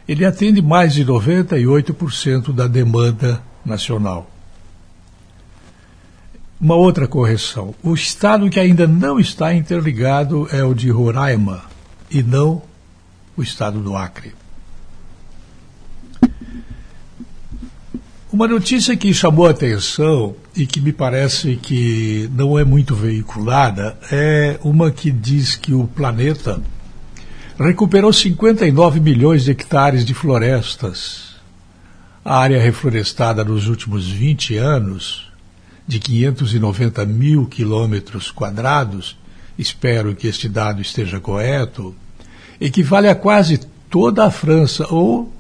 [0.07, 4.31] Ele atende mais de 98% da demanda nacional.
[6.61, 11.65] Uma outra correção: o estado que ainda não está interligado é o de Roraima
[12.11, 12.61] e não
[13.37, 14.35] o estado do Acre.
[18.33, 23.99] Uma notícia que chamou a atenção e que me parece que não é muito veiculada
[24.09, 26.63] é uma que diz que o planeta
[27.59, 31.35] recuperou 59 milhões de hectares de florestas.
[32.25, 35.29] A área reflorestada nos últimos 20 anos,
[35.85, 39.19] de 590 mil quilômetros quadrados,
[39.59, 41.97] espero que este dado esteja correto,
[42.61, 43.59] equivale a quase
[43.91, 45.33] toda a França, ou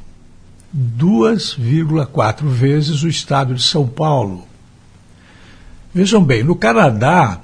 [0.76, 4.46] 2,4 vezes o estado de São Paulo.
[5.92, 7.40] Vejam bem, no Canadá,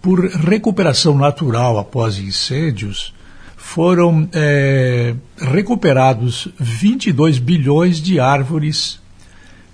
[0.00, 3.12] por recuperação natural após incêndios,
[3.56, 9.00] foram é, recuperados 22 bilhões de árvores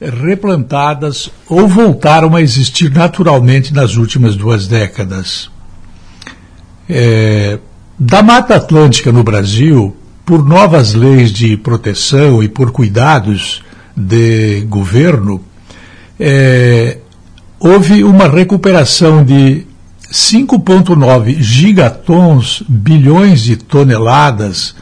[0.01, 5.51] replantadas ou voltaram a existir naturalmente nas últimas duas décadas.
[6.89, 7.59] É,
[7.99, 9.97] da Mata Atlântica no Brasil,
[10.29, 13.63] por novas leis de proteção e por cuidados
[13.97, 15.43] de governo,
[16.21, 16.99] é,
[17.59, 19.67] houve uma recuperação de
[20.13, 24.77] 5,9 gigatons, bilhões de toneladas,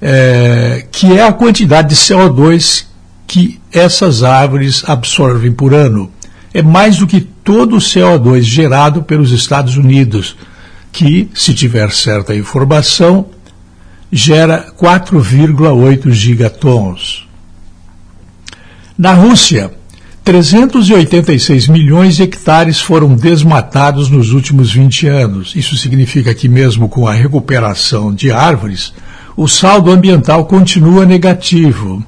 [0.00, 2.84] é, que é a quantidade de CO2
[3.26, 6.08] que essas árvores absorvem por ano.
[6.54, 10.36] É mais do que todo o CO2 gerado pelos Estados Unidos,
[10.92, 13.33] que, se tiver certa informação,
[14.16, 17.26] gera 4,8 gigatons.
[18.96, 19.72] Na Rússia,
[20.22, 25.56] 386 milhões de hectares foram desmatados nos últimos 20 anos.
[25.56, 28.94] Isso significa que, mesmo com a recuperação de árvores,
[29.36, 32.00] o saldo ambiental continua negativo.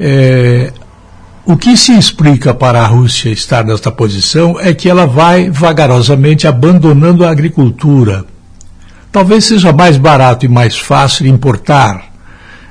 [0.00, 0.72] É,
[1.46, 6.48] o que se explica para a Rússia estar nesta posição é que ela vai vagarosamente
[6.48, 8.26] abandonando a agricultura
[9.12, 12.10] talvez seja mais barato e mais fácil importar,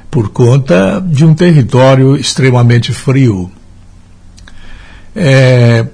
[0.10, 3.50] por conta de um território extremamente frio.
[5.16, 5.86] É,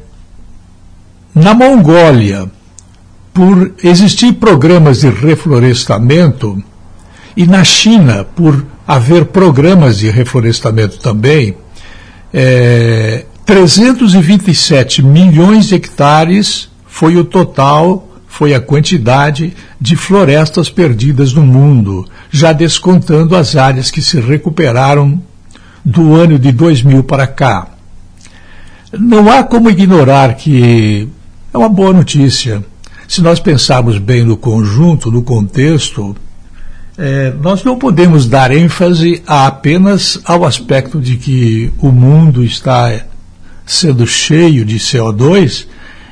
[1.36, 2.50] na Mongólia,
[3.34, 6.64] por existir programas de reflorestamento,
[7.36, 11.56] e na China, por haver programas de reflorestamento também,
[12.34, 21.46] é, 327 milhões de hectares foi o total foi a quantidade de florestas perdidas no
[21.46, 25.22] mundo, já descontando as áreas que se recuperaram
[25.84, 27.70] do ano de 2000 para cá.
[28.92, 31.08] Não há como ignorar que
[31.54, 32.64] é uma boa notícia.
[33.08, 36.16] Se nós pensarmos bem no conjunto, no contexto,
[36.98, 43.02] é, nós não podemos dar ênfase apenas ao aspecto de que o mundo está
[43.66, 45.68] sendo cheio de CO2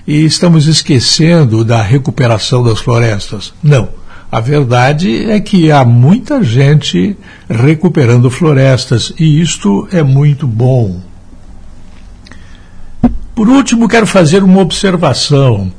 [0.07, 3.53] e estamos esquecendo da recuperação das florestas.
[3.63, 3.89] Não.
[4.31, 7.15] A verdade é que há muita gente
[7.49, 10.99] recuperando florestas e isto é muito bom.
[13.33, 15.71] Por último, quero fazer uma observação.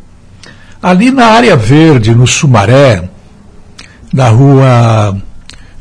[0.82, 3.08] Ali na área verde, no Sumaré,
[4.12, 5.16] na rua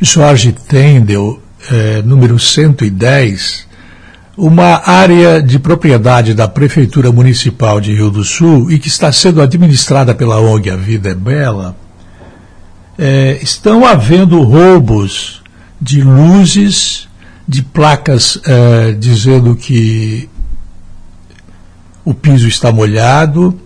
[0.01, 1.39] Jorge Tendel,
[1.69, 3.67] eh, número 110,
[4.37, 9.41] uma área de propriedade da Prefeitura Municipal de Rio do Sul e que está sendo
[9.41, 11.75] administrada pela ONG A Vida é Bela,
[12.97, 15.41] é, estão havendo roubos
[15.79, 17.07] de luzes,
[17.47, 20.29] de placas é, dizendo que
[22.03, 23.57] o piso está molhado,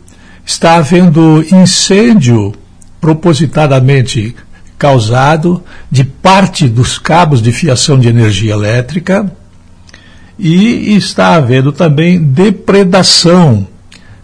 [0.45, 2.53] está havendo incêndio
[3.01, 4.35] propositadamente
[4.77, 9.31] causado de parte dos cabos de fiação de energia elétrica
[10.39, 13.67] e está havendo também depredação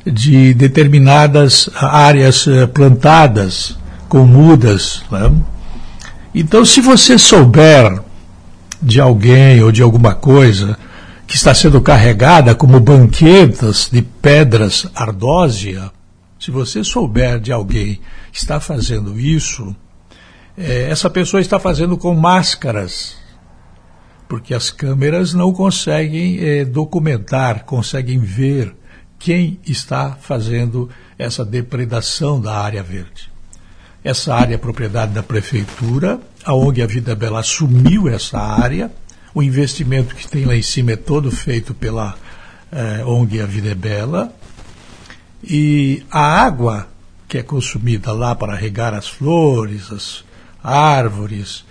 [0.06, 5.04] de determinadas áreas eh, plantadas com mudas.
[5.12, 5.34] Né?
[6.34, 8.02] Então, se você souber
[8.82, 10.78] de alguém ou de alguma coisa
[11.28, 15.92] que está sendo carregada como banquetas de pedras ardósia,
[16.40, 18.00] se você souber de alguém
[18.32, 19.76] que está fazendo isso,
[20.58, 23.25] é, essa pessoa está fazendo com máscaras
[24.28, 28.76] porque as câmeras não conseguem eh, documentar, conseguem ver
[29.20, 33.32] quem está fazendo essa depredação da área verde.
[34.04, 38.92] Essa área é propriedade da prefeitura, a ONG A Vida Bela assumiu essa área,
[39.34, 42.16] o investimento que tem lá em cima é todo feito pela
[42.72, 44.34] eh, ONG A Vida Bela,
[45.44, 46.88] e a água
[47.28, 50.24] que é consumida lá para regar as flores, as
[50.64, 51.66] árvores,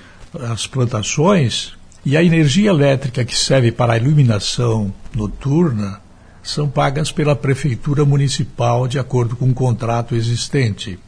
[0.51, 1.75] as plantações,
[2.05, 6.01] e a energia elétrica que serve para a iluminação noturna
[6.43, 10.99] são pagas pela Prefeitura Municipal de acordo com o um contrato existente.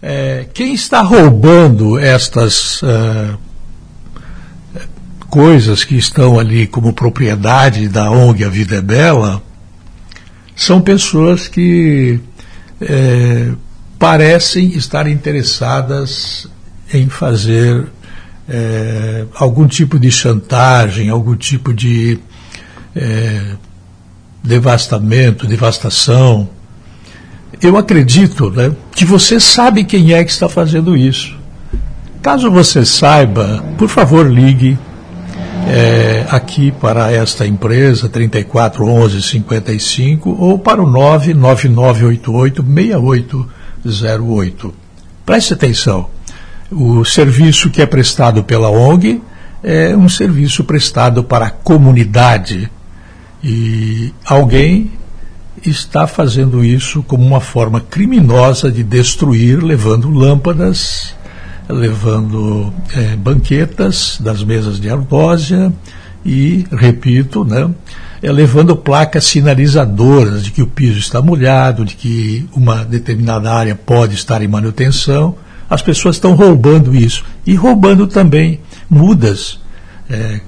[0.00, 3.36] É, quem está roubando estas uh,
[5.28, 9.42] coisas que estão ali como propriedade da ONG A Vida é Bela
[10.54, 12.20] são pessoas que
[12.80, 13.52] é,
[13.98, 16.46] parecem estar interessadas
[16.92, 17.88] em fazer
[18.48, 22.18] é, algum tipo de chantagem, algum tipo de
[22.96, 23.42] é,
[24.42, 26.48] devastamento, devastação.
[27.60, 31.36] Eu acredito né, que você sabe quem é que está fazendo isso.
[32.22, 34.78] Caso você saiba, por favor, ligue
[35.66, 44.74] é, aqui para esta empresa 3411 55 ou para o 99988 6808.
[45.24, 46.17] Preste atenção.
[46.70, 49.22] O serviço que é prestado pela ONG
[49.62, 52.70] é um serviço prestado para a comunidade.
[53.42, 54.92] E alguém
[55.64, 61.14] está fazendo isso como uma forma criminosa de destruir, levando lâmpadas,
[61.68, 65.72] levando é, banquetas das mesas de ardósia
[66.24, 67.70] e, repito, né,
[68.22, 73.74] é, levando placas sinalizadoras de que o piso está molhado, de que uma determinada área
[73.74, 75.34] pode estar em manutenção
[75.68, 77.24] as pessoas estão roubando isso.
[77.46, 79.60] E roubando também mudas
[80.08, 80.40] é,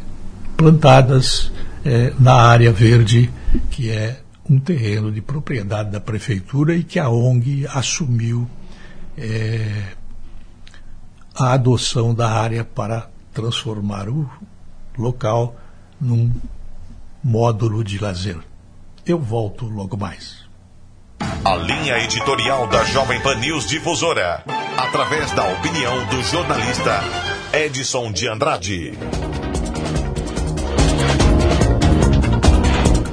[0.56, 1.52] plantadas
[1.84, 3.30] é, na área verde,
[3.70, 8.48] que é um terreno de propriedade da prefeitura e que a ONG assumiu
[9.16, 9.84] é,
[11.34, 14.28] a adoção da área para transformar o
[14.98, 15.56] local
[16.00, 16.30] num
[17.22, 18.38] módulo de lazer.
[19.06, 20.40] Eu volto logo mais.
[21.44, 24.42] A linha editorial da Jovem Pan News Difusora,
[24.82, 27.00] através da opinião do jornalista
[27.52, 28.92] Edson de Andrade.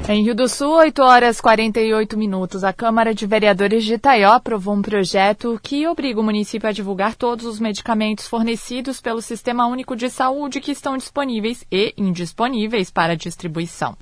[0.08, 4.74] Em Rio do Sul, 8 horas 48 minutos, a Câmara de Vereadores de Itaió aprovou
[4.74, 9.94] um projeto que obriga o município a divulgar todos os medicamentos fornecidos pelo Sistema Único
[9.94, 13.94] de Saúde que estão disponíveis e indisponíveis para distribuição.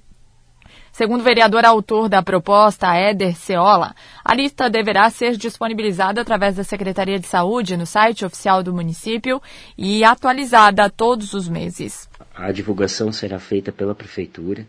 [0.97, 3.94] Segundo o vereador autor da proposta, Éder Ceola,
[4.24, 9.38] a lista deverá ser disponibilizada através da Secretaria de Saúde no site oficial do município
[9.76, 12.09] e atualizada todos os meses.
[12.34, 14.66] A divulgação será feita pela Prefeitura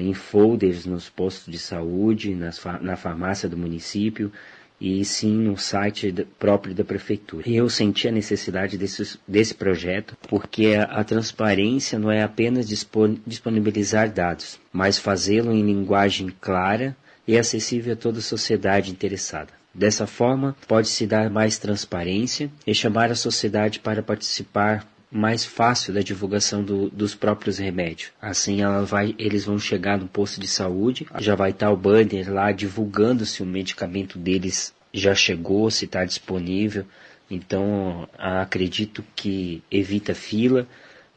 [0.00, 4.32] em folders nos postos de saúde, na farmácia do município,
[4.80, 7.48] e sim no site próprio da prefeitura.
[7.48, 14.10] Eu senti a necessidade desse, desse projeto porque a, a transparência não é apenas disponibilizar
[14.10, 19.60] dados, mas fazê-lo em linguagem clara e acessível a toda a sociedade interessada.
[19.72, 26.00] Dessa forma, pode-se dar mais transparência e chamar a sociedade para participar mais fácil da
[26.00, 28.12] divulgação do, dos próprios remédios.
[28.20, 32.32] Assim, ela vai, eles vão chegar no posto de saúde, já vai estar o banner
[32.32, 36.86] lá divulgando se o medicamento deles já chegou, se está disponível.
[37.28, 40.66] Então, acredito que evita fila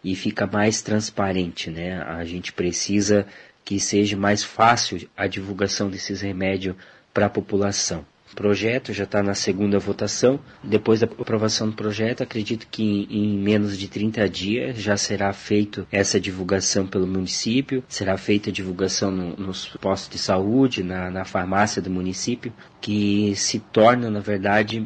[0.04, 2.02] e fica mais transparente, né?
[2.04, 3.26] A gente precisa
[3.64, 6.76] que seja mais fácil a divulgação desses remédios
[7.14, 8.06] para a população.
[8.36, 10.40] Projeto já está na segunda votação.
[10.64, 15.88] Depois da aprovação do projeto, acredito que em menos de 30 dias já será feito
[15.92, 21.26] essa divulgação pelo município, será feita a divulgação no, nos postos de saúde, na, na
[21.26, 24.86] farmácia do município, que se torna, na verdade,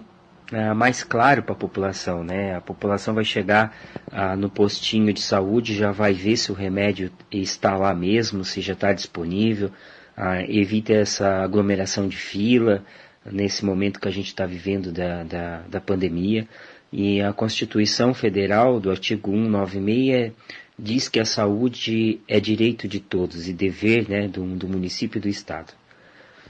[0.52, 2.56] é, mais claro para a população, né?
[2.56, 3.76] A população vai chegar
[4.12, 8.62] ah, no postinho de saúde, já vai ver se o remédio está lá mesmo, se
[8.62, 9.72] já está disponível,
[10.16, 12.84] ah, evita essa aglomeração de fila
[13.32, 16.48] nesse momento que a gente está vivendo da, da, da pandemia.
[16.92, 20.32] E a Constituição Federal, do artigo 196,
[20.80, 25.22] diz que a saúde é direito de todos e dever né, do, do município e
[25.22, 25.74] do Estado.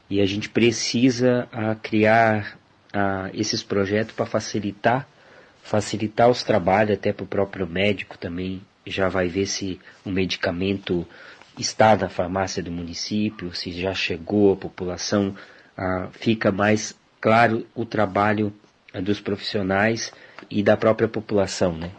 [0.10, 2.58] E a gente precisa ah, criar
[2.94, 5.08] ah, esses projetos para facilitar,
[5.62, 8.62] facilitar os trabalhos até para o próprio médico também.
[8.86, 11.06] Já vai ver se o medicamento
[11.58, 15.36] está na farmácia do município, se já chegou à população,
[15.78, 18.52] ah, fica mais claro o trabalho
[18.94, 20.12] ah, dos profissionais
[20.50, 21.92] e da própria população, né?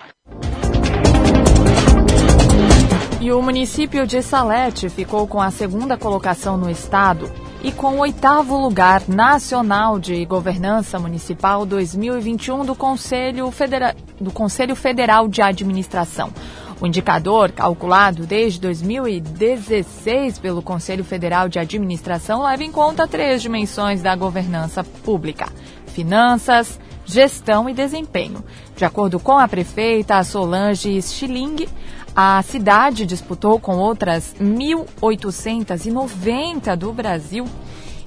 [3.20, 7.31] E o município de Salete ficou com a segunda colocação no estado
[7.62, 14.76] e com o oitavo lugar nacional de governança municipal 2021 do Conselho, Federa do Conselho
[14.76, 16.33] Federal de Administração.
[16.81, 24.01] O indicador, calculado desde 2016 pelo Conselho Federal de Administração, leva em conta três dimensões
[24.01, 25.49] da governança pública:
[25.87, 28.45] finanças, gestão e desempenho.
[28.76, 31.66] De acordo com a prefeita Solange Schilling,
[32.14, 37.45] a cidade disputou com outras 1.890 do Brasil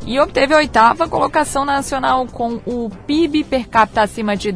[0.06, 4.52] e obteve a oitava colocação nacional com o PIB per capita acima de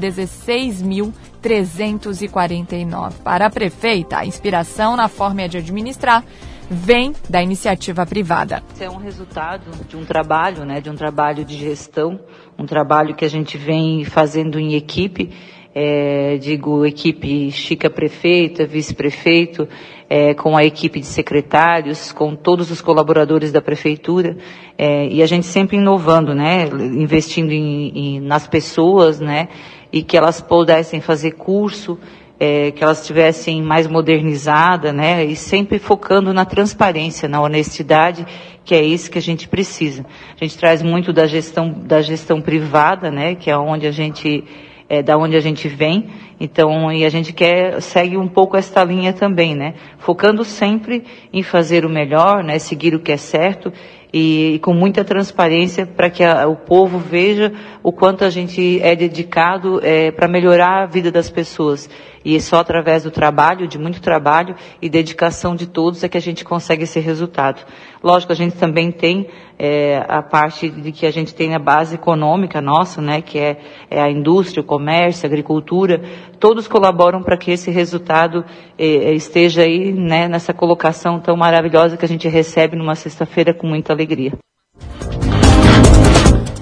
[1.45, 3.13] 16.349.
[3.23, 6.23] Para a prefeita, a inspiração na forma de administrar
[6.69, 8.63] vem da iniciativa privada.
[8.73, 12.19] Isso é um resultado de um trabalho, né, de um trabalho de gestão,
[12.57, 15.31] um trabalho que a gente vem fazendo em equipe
[15.75, 19.67] é, digo equipe Chica prefeita, vice-prefeito,
[20.09, 24.37] é, com a equipe de secretários, com todos os colaboradores da prefeitura,
[24.77, 29.49] é, e a gente sempre inovando, né, investindo em, em, nas pessoas, né,
[29.95, 31.97] e que elas pudessem fazer curso,
[32.37, 38.27] é, que elas estivessem mais modernizadas, né, e sempre focando na transparência, na honestidade,
[38.65, 40.05] que é isso que a gente precisa.
[40.35, 44.43] A gente traz muito da gestão, da gestão privada, né, que é onde a gente
[44.89, 46.09] é, da onde a gente vem.
[46.39, 49.75] Então, e a gente quer segue um pouco esta linha também, né?
[49.97, 52.59] Focando sempre em fazer o melhor, né?
[52.59, 53.71] Seguir o que é certo
[54.15, 57.51] e, e com muita transparência para que a, o povo veja
[57.83, 61.89] o quanto a gente é dedicado é, para melhorar a vida das pessoas.
[62.23, 66.21] E só através do trabalho, de muito trabalho e dedicação de todos é que a
[66.21, 67.61] gente consegue esse resultado.
[68.01, 69.27] Lógico, a gente também tem
[69.59, 73.57] é, a parte de que a gente tem a base econômica nossa, né, que é,
[73.91, 76.01] é a indústria, o comércio, a agricultura.
[76.39, 78.43] Todos colaboram para que esse resultado
[78.77, 83.67] é, esteja aí, né, nessa colocação tão maravilhosa que a gente recebe numa sexta-feira com
[83.67, 84.33] muita alegria.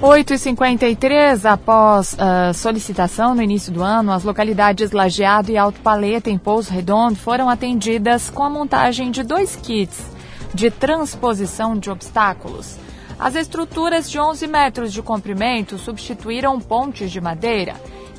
[0.04, 6.36] 8h53, após uh, solicitação no início do ano, as localidades Lajeado e Alto Paleta, em
[6.36, 10.04] Pouso Redondo, foram atendidas com a montagem de dois kits
[10.52, 12.76] de transposição de obstáculos.
[13.18, 17.74] As estruturas de 11 metros de comprimento substituíram pontes de madeira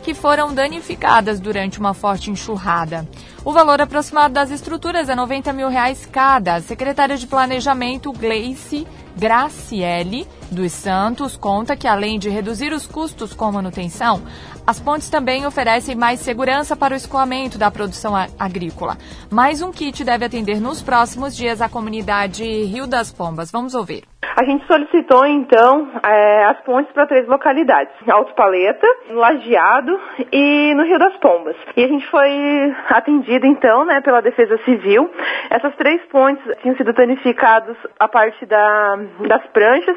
[0.06, 3.08] que foram danificadas durante uma forte enxurrada.
[3.44, 6.54] O valor aproximado das estruturas é 90 mil reais cada.
[6.54, 8.86] A secretária de Planejamento, Gleice
[9.18, 14.22] Graciele dos Santos conta que, além de reduzir os custos com manutenção,
[14.68, 18.98] as pontes também oferecem mais segurança para o escoamento da produção agrícola.
[19.32, 23.52] Mais um kit deve atender nos próximos dias a comunidade Rio das Pombas.
[23.52, 24.04] Vamos ouvir.
[24.36, 29.98] A gente solicitou, então, é, as pontes para três localidades: Alto Paleta, Lajeado
[30.32, 31.56] e no Rio das Pombas.
[31.78, 35.10] E a gente foi atendido, então, né, pela Defesa Civil.
[35.50, 38.98] Essas três pontes tinham sido danificadas a parte da,
[39.28, 39.96] das pranchas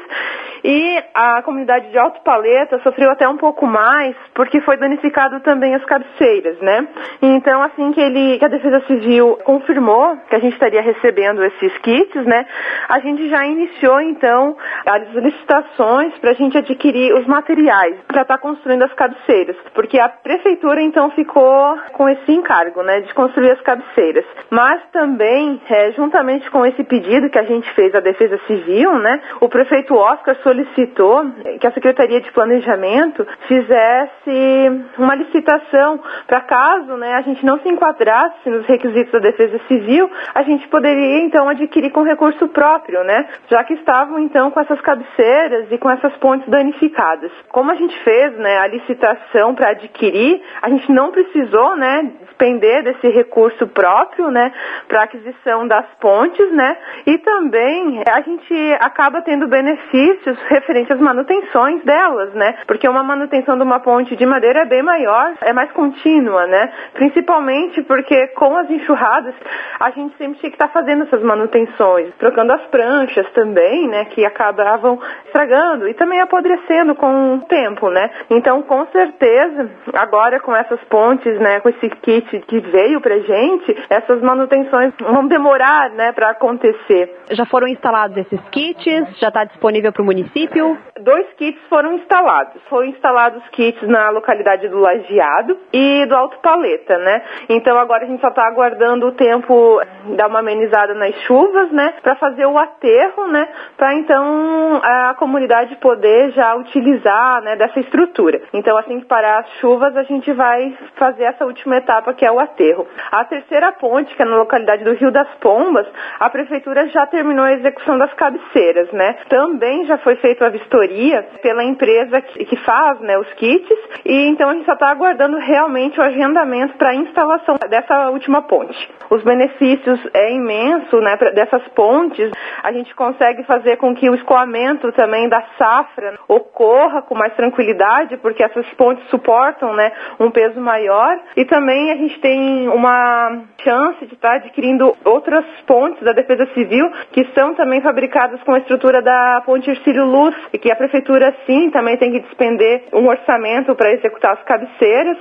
[0.63, 5.73] e a comunidade de Alto Paleta sofreu até um pouco mais porque foi danificado também
[5.75, 6.87] as cabeceiras, né?
[7.21, 11.77] Então, assim que ele, que a Defesa Civil confirmou que a gente estaria recebendo esses
[11.79, 12.45] kits, né,
[12.87, 14.55] a gente já iniciou, então,
[14.85, 19.99] as licitações para a gente adquirir os materiais para estar tá construindo as cabeceiras, porque
[19.99, 24.25] a prefeitura então ficou com esse encargo, né, de construir as cabeceiras.
[24.49, 29.21] Mas também, é, juntamente com esse pedido que a gente fez à Defesa Civil, né,
[29.39, 31.25] o prefeito Oscar solicitou
[31.59, 37.69] que a Secretaria de Planejamento fizesse uma licitação para caso, né, a gente não se
[37.69, 43.27] enquadrasse nos requisitos da Defesa Civil, a gente poderia então adquirir com recurso próprio, né,
[43.49, 47.31] já que estavam então com essas cabeceiras e com essas pontes danificadas.
[47.49, 52.83] Como a gente fez, né, a licitação para adquirir, a gente não precisou, né, despender
[52.83, 54.51] desse recurso próprio, né,
[54.87, 58.53] para aquisição das pontes, né, e também a gente
[58.89, 64.25] acaba tendo benefícios referentes às manutenções delas, né, porque uma manutenção de uma ponte de
[64.25, 69.33] madeira é bem maior, é mais contínua, né, principalmente porque com as enxurradas
[69.79, 74.05] a gente sempre tinha que estar tá fazendo essas manutenções, trocando as pranchas também, né,
[74.05, 78.09] que acabavam estragando e também apodrecendo com o tempo, né.
[78.29, 83.77] Então, com certeza, agora com essas pontes, né, com esse kit que veio pra gente,
[83.89, 87.15] essas manutenções vão demorar, né, para acontecer.
[87.31, 88.78] Já foram instalados esses kits?
[89.17, 90.77] Já está disponível para o município?
[90.99, 92.61] Dois kits foram instalados.
[92.69, 97.21] Foram instalados kits na localidade do Lajeado e do Alto Paleta, né.
[97.49, 99.81] Então agora a gente só está aguardando o tempo
[100.15, 105.75] dar uma amenizada nas chuvas, né, para fazer o aterro, né, para então a comunidade
[105.77, 108.41] poder já utilizar, né, dessa estrutura.
[108.53, 112.31] Então assim que parar as chuvas, a gente vai fazer essa última etapa que é
[112.31, 112.87] o aterro.
[113.11, 115.87] A terceira ponte, que é na localidade do Rio das Pombas,
[116.19, 119.15] a prefeitura já terminou a execução das cabeceiras, né?
[119.27, 124.49] Também já foi feita a vistoria pela empresa que faz, né, os kits, e então
[124.49, 128.89] a gente só está aguardando realmente o agendamento para a instalação dessa última ponte.
[129.09, 132.31] Os benefícios é imenso, né, dessas pontes.
[132.63, 138.17] A gente consegue fazer com que o escoamento também da safra ocorra com mais tranquilidade,
[138.17, 141.17] porque essas pontes suportam, né, um peso maior.
[141.35, 146.45] E também a gente tem uma chance de estar tá adquirindo outras pontes da Defesa
[146.53, 150.75] Civil que são também fabricadas com a estrutura da ponte Ercílio Luz e que a
[150.75, 155.17] prefeitura sim também tem que despender um orçamento para executar as cabeceiras.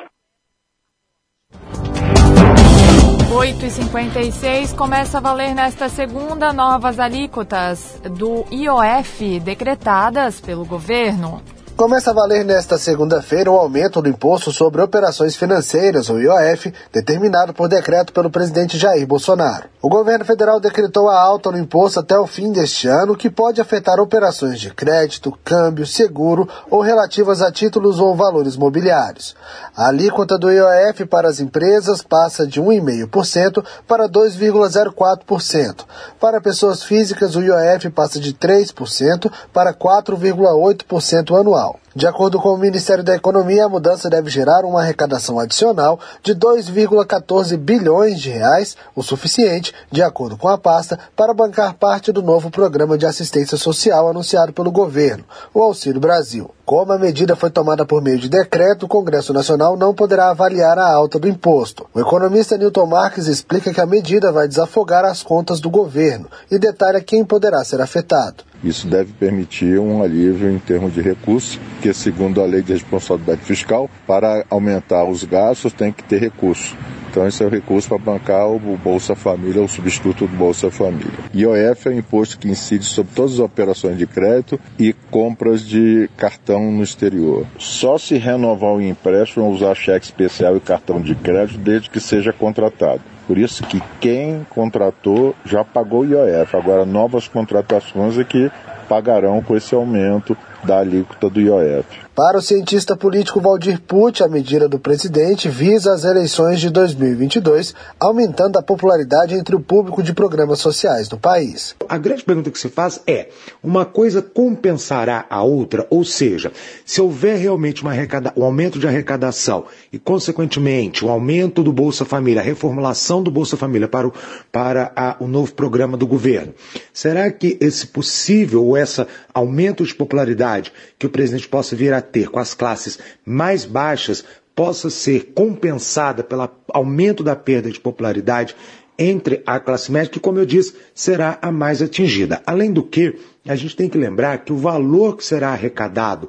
[3.30, 11.42] 8h56 começa a valer nesta segunda novas alíquotas do IOF decretadas pelo governo.
[11.78, 17.54] Começa a valer nesta segunda-feira o aumento do imposto sobre operações financeiras, o IOF, determinado
[17.54, 19.68] por decreto pelo presidente Jair Bolsonaro.
[19.80, 23.60] O governo federal decretou a alta no imposto até o fim deste ano, que pode
[23.60, 29.36] afetar operações de crédito, câmbio, seguro ou relativas a títulos ou valores mobiliários.
[29.76, 35.84] A alíquota do IOF para as empresas passa de 1,5% para 2,04%.
[36.18, 41.67] Para pessoas físicas, o IOF passa de 3% para 4,8% anual.
[41.68, 41.87] out.
[41.98, 46.32] De acordo com o Ministério da Economia, a mudança deve gerar uma arrecadação adicional de
[46.32, 52.22] 2,14 bilhões de reais, o suficiente, de acordo com a pasta, para bancar parte do
[52.22, 56.48] novo programa de assistência social anunciado pelo governo, o Auxílio Brasil.
[56.64, 60.78] Como a medida foi tomada por meio de decreto, o Congresso Nacional não poderá avaliar
[60.78, 61.86] a alta do imposto.
[61.92, 66.58] O economista Newton Marques explica que a medida vai desafogar as contas do governo e
[66.58, 68.44] detalha quem poderá ser afetado.
[68.62, 73.42] Isso deve permitir um alívio em termos de recursos, que segundo a lei de responsabilidade
[73.42, 76.76] fiscal, para aumentar os gastos tem que ter recurso.
[77.10, 81.10] Então esse é o recurso para bancar o Bolsa Família, o substituto do Bolsa Família.
[81.34, 86.08] IOF é um imposto que incide sobre todas as operações de crédito e compras de
[86.16, 87.46] cartão no exterior.
[87.58, 92.32] Só se renovar o empréstimo usar cheque especial e cartão de crédito desde que seja
[92.32, 93.00] contratado.
[93.26, 96.56] Por isso que quem contratou já pagou o IOF.
[96.56, 98.50] Agora, novas contratações é que
[98.88, 102.07] pagarão com esse aumento da alíquota do IOF.
[102.18, 107.76] Para o cientista político Valdir Pucci, a medida do presidente visa as eleições de 2022,
[108.00, 111.76] aumentando a popularidade entre o público de programas sociais do país.
[111.88, 113.28] A grande pergunta que se faz é:
[113.62, 115.86] uma coisa compensará a outra?
[115.90, 116.50] Ou seja,
[116.84, 122.44] se houver realmente um aumento de arrecadação e, consequentemente, um aumento do Bolsa Família, a
[122.44, 124.12] reformulação do Bolsa Família para o,
[124.50, 126.52] para a, o novo programa do governo,
[126.92, 132.07] será que esse possível ou esse aumento de popularidade que o presidente possa vir a
[132.12, 138.56] ter com as classes mais baixas possa ser compensada pelo aumento da perda de popularidade
[138.98, 142.42] entre a classe média, que, como eu disse, será a mais atingida.
[142.44, 146.28] Além do que, a gente tem que lembrar que o valor que será arrecadado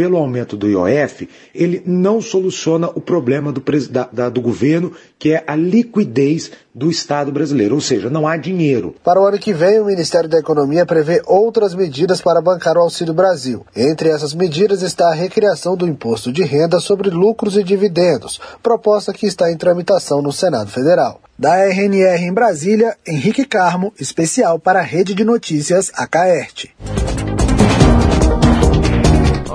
[0.00, 5.32] pelo aumento do IOF, ele não soluciona o problema do, da, da, do governo, que
[5.34, 8.94] é a liquidez do Estado brasileiro, ou seja, não há dinheiro.
[9.04, 12.80] Para o ano que vem, o Ministério da Economia prevê outras medidas para bancar o
[12.80, 13.66] Auxílio Brasil.
[13.76, 19.12] Entre essas medidas está a recriação do imposto de renda sobre lucros e dividendos, proposta
[19.12, 21.20] que está em tramitação no Senado Federal.
[21.38, 26.74] Da RNR em Brasília, Henrique Carmo, especial para a Rede de Notícias Acaerte.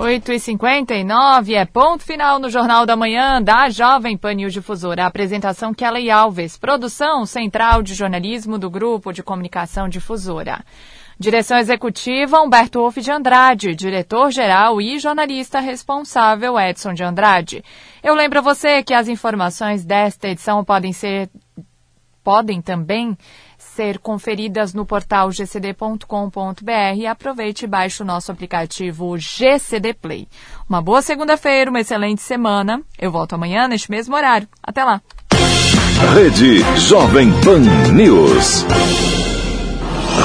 [0.06, 5.04] 8h59 é ponto final no Jornal da Manhã da Jovem Pan News Difusora.
[5.04, 10.64] A apresentação Kelly Alves, produção central de jornalismo do Grupo de Comunicação Difusora.
[11.20, 17.64] Direção executiva Humberto Wolff de Andrade, diretor-geral e jornalista responsável Edson de Andrade.
[18.04, 21.32] Eu lembro a você que as informações desta edição podem ser
[22.24, 23.18] podem também
[23.76, 30.28] ser conferidas no portal gcd.com.br e aproveite e baixe o nosso aplicativo GCD Play.
[30.70, 32.82] Uma boa segunda-feira, uma excelente semana.
[32.98, 34.48] Eu volto amanhã neste mesmo horário.
[34.64, 35.02] Até lá.
[36.14, 37.60] Rede Jovem Pan
[37.92, 38.66] News.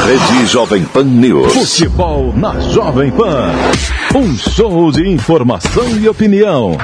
[0.07, 1.53] Rede Jovem Pan News.
[1.53, 3.53] Futebol na Jovem Pan.
[4.15, 6.77] Um show de informação e opinião.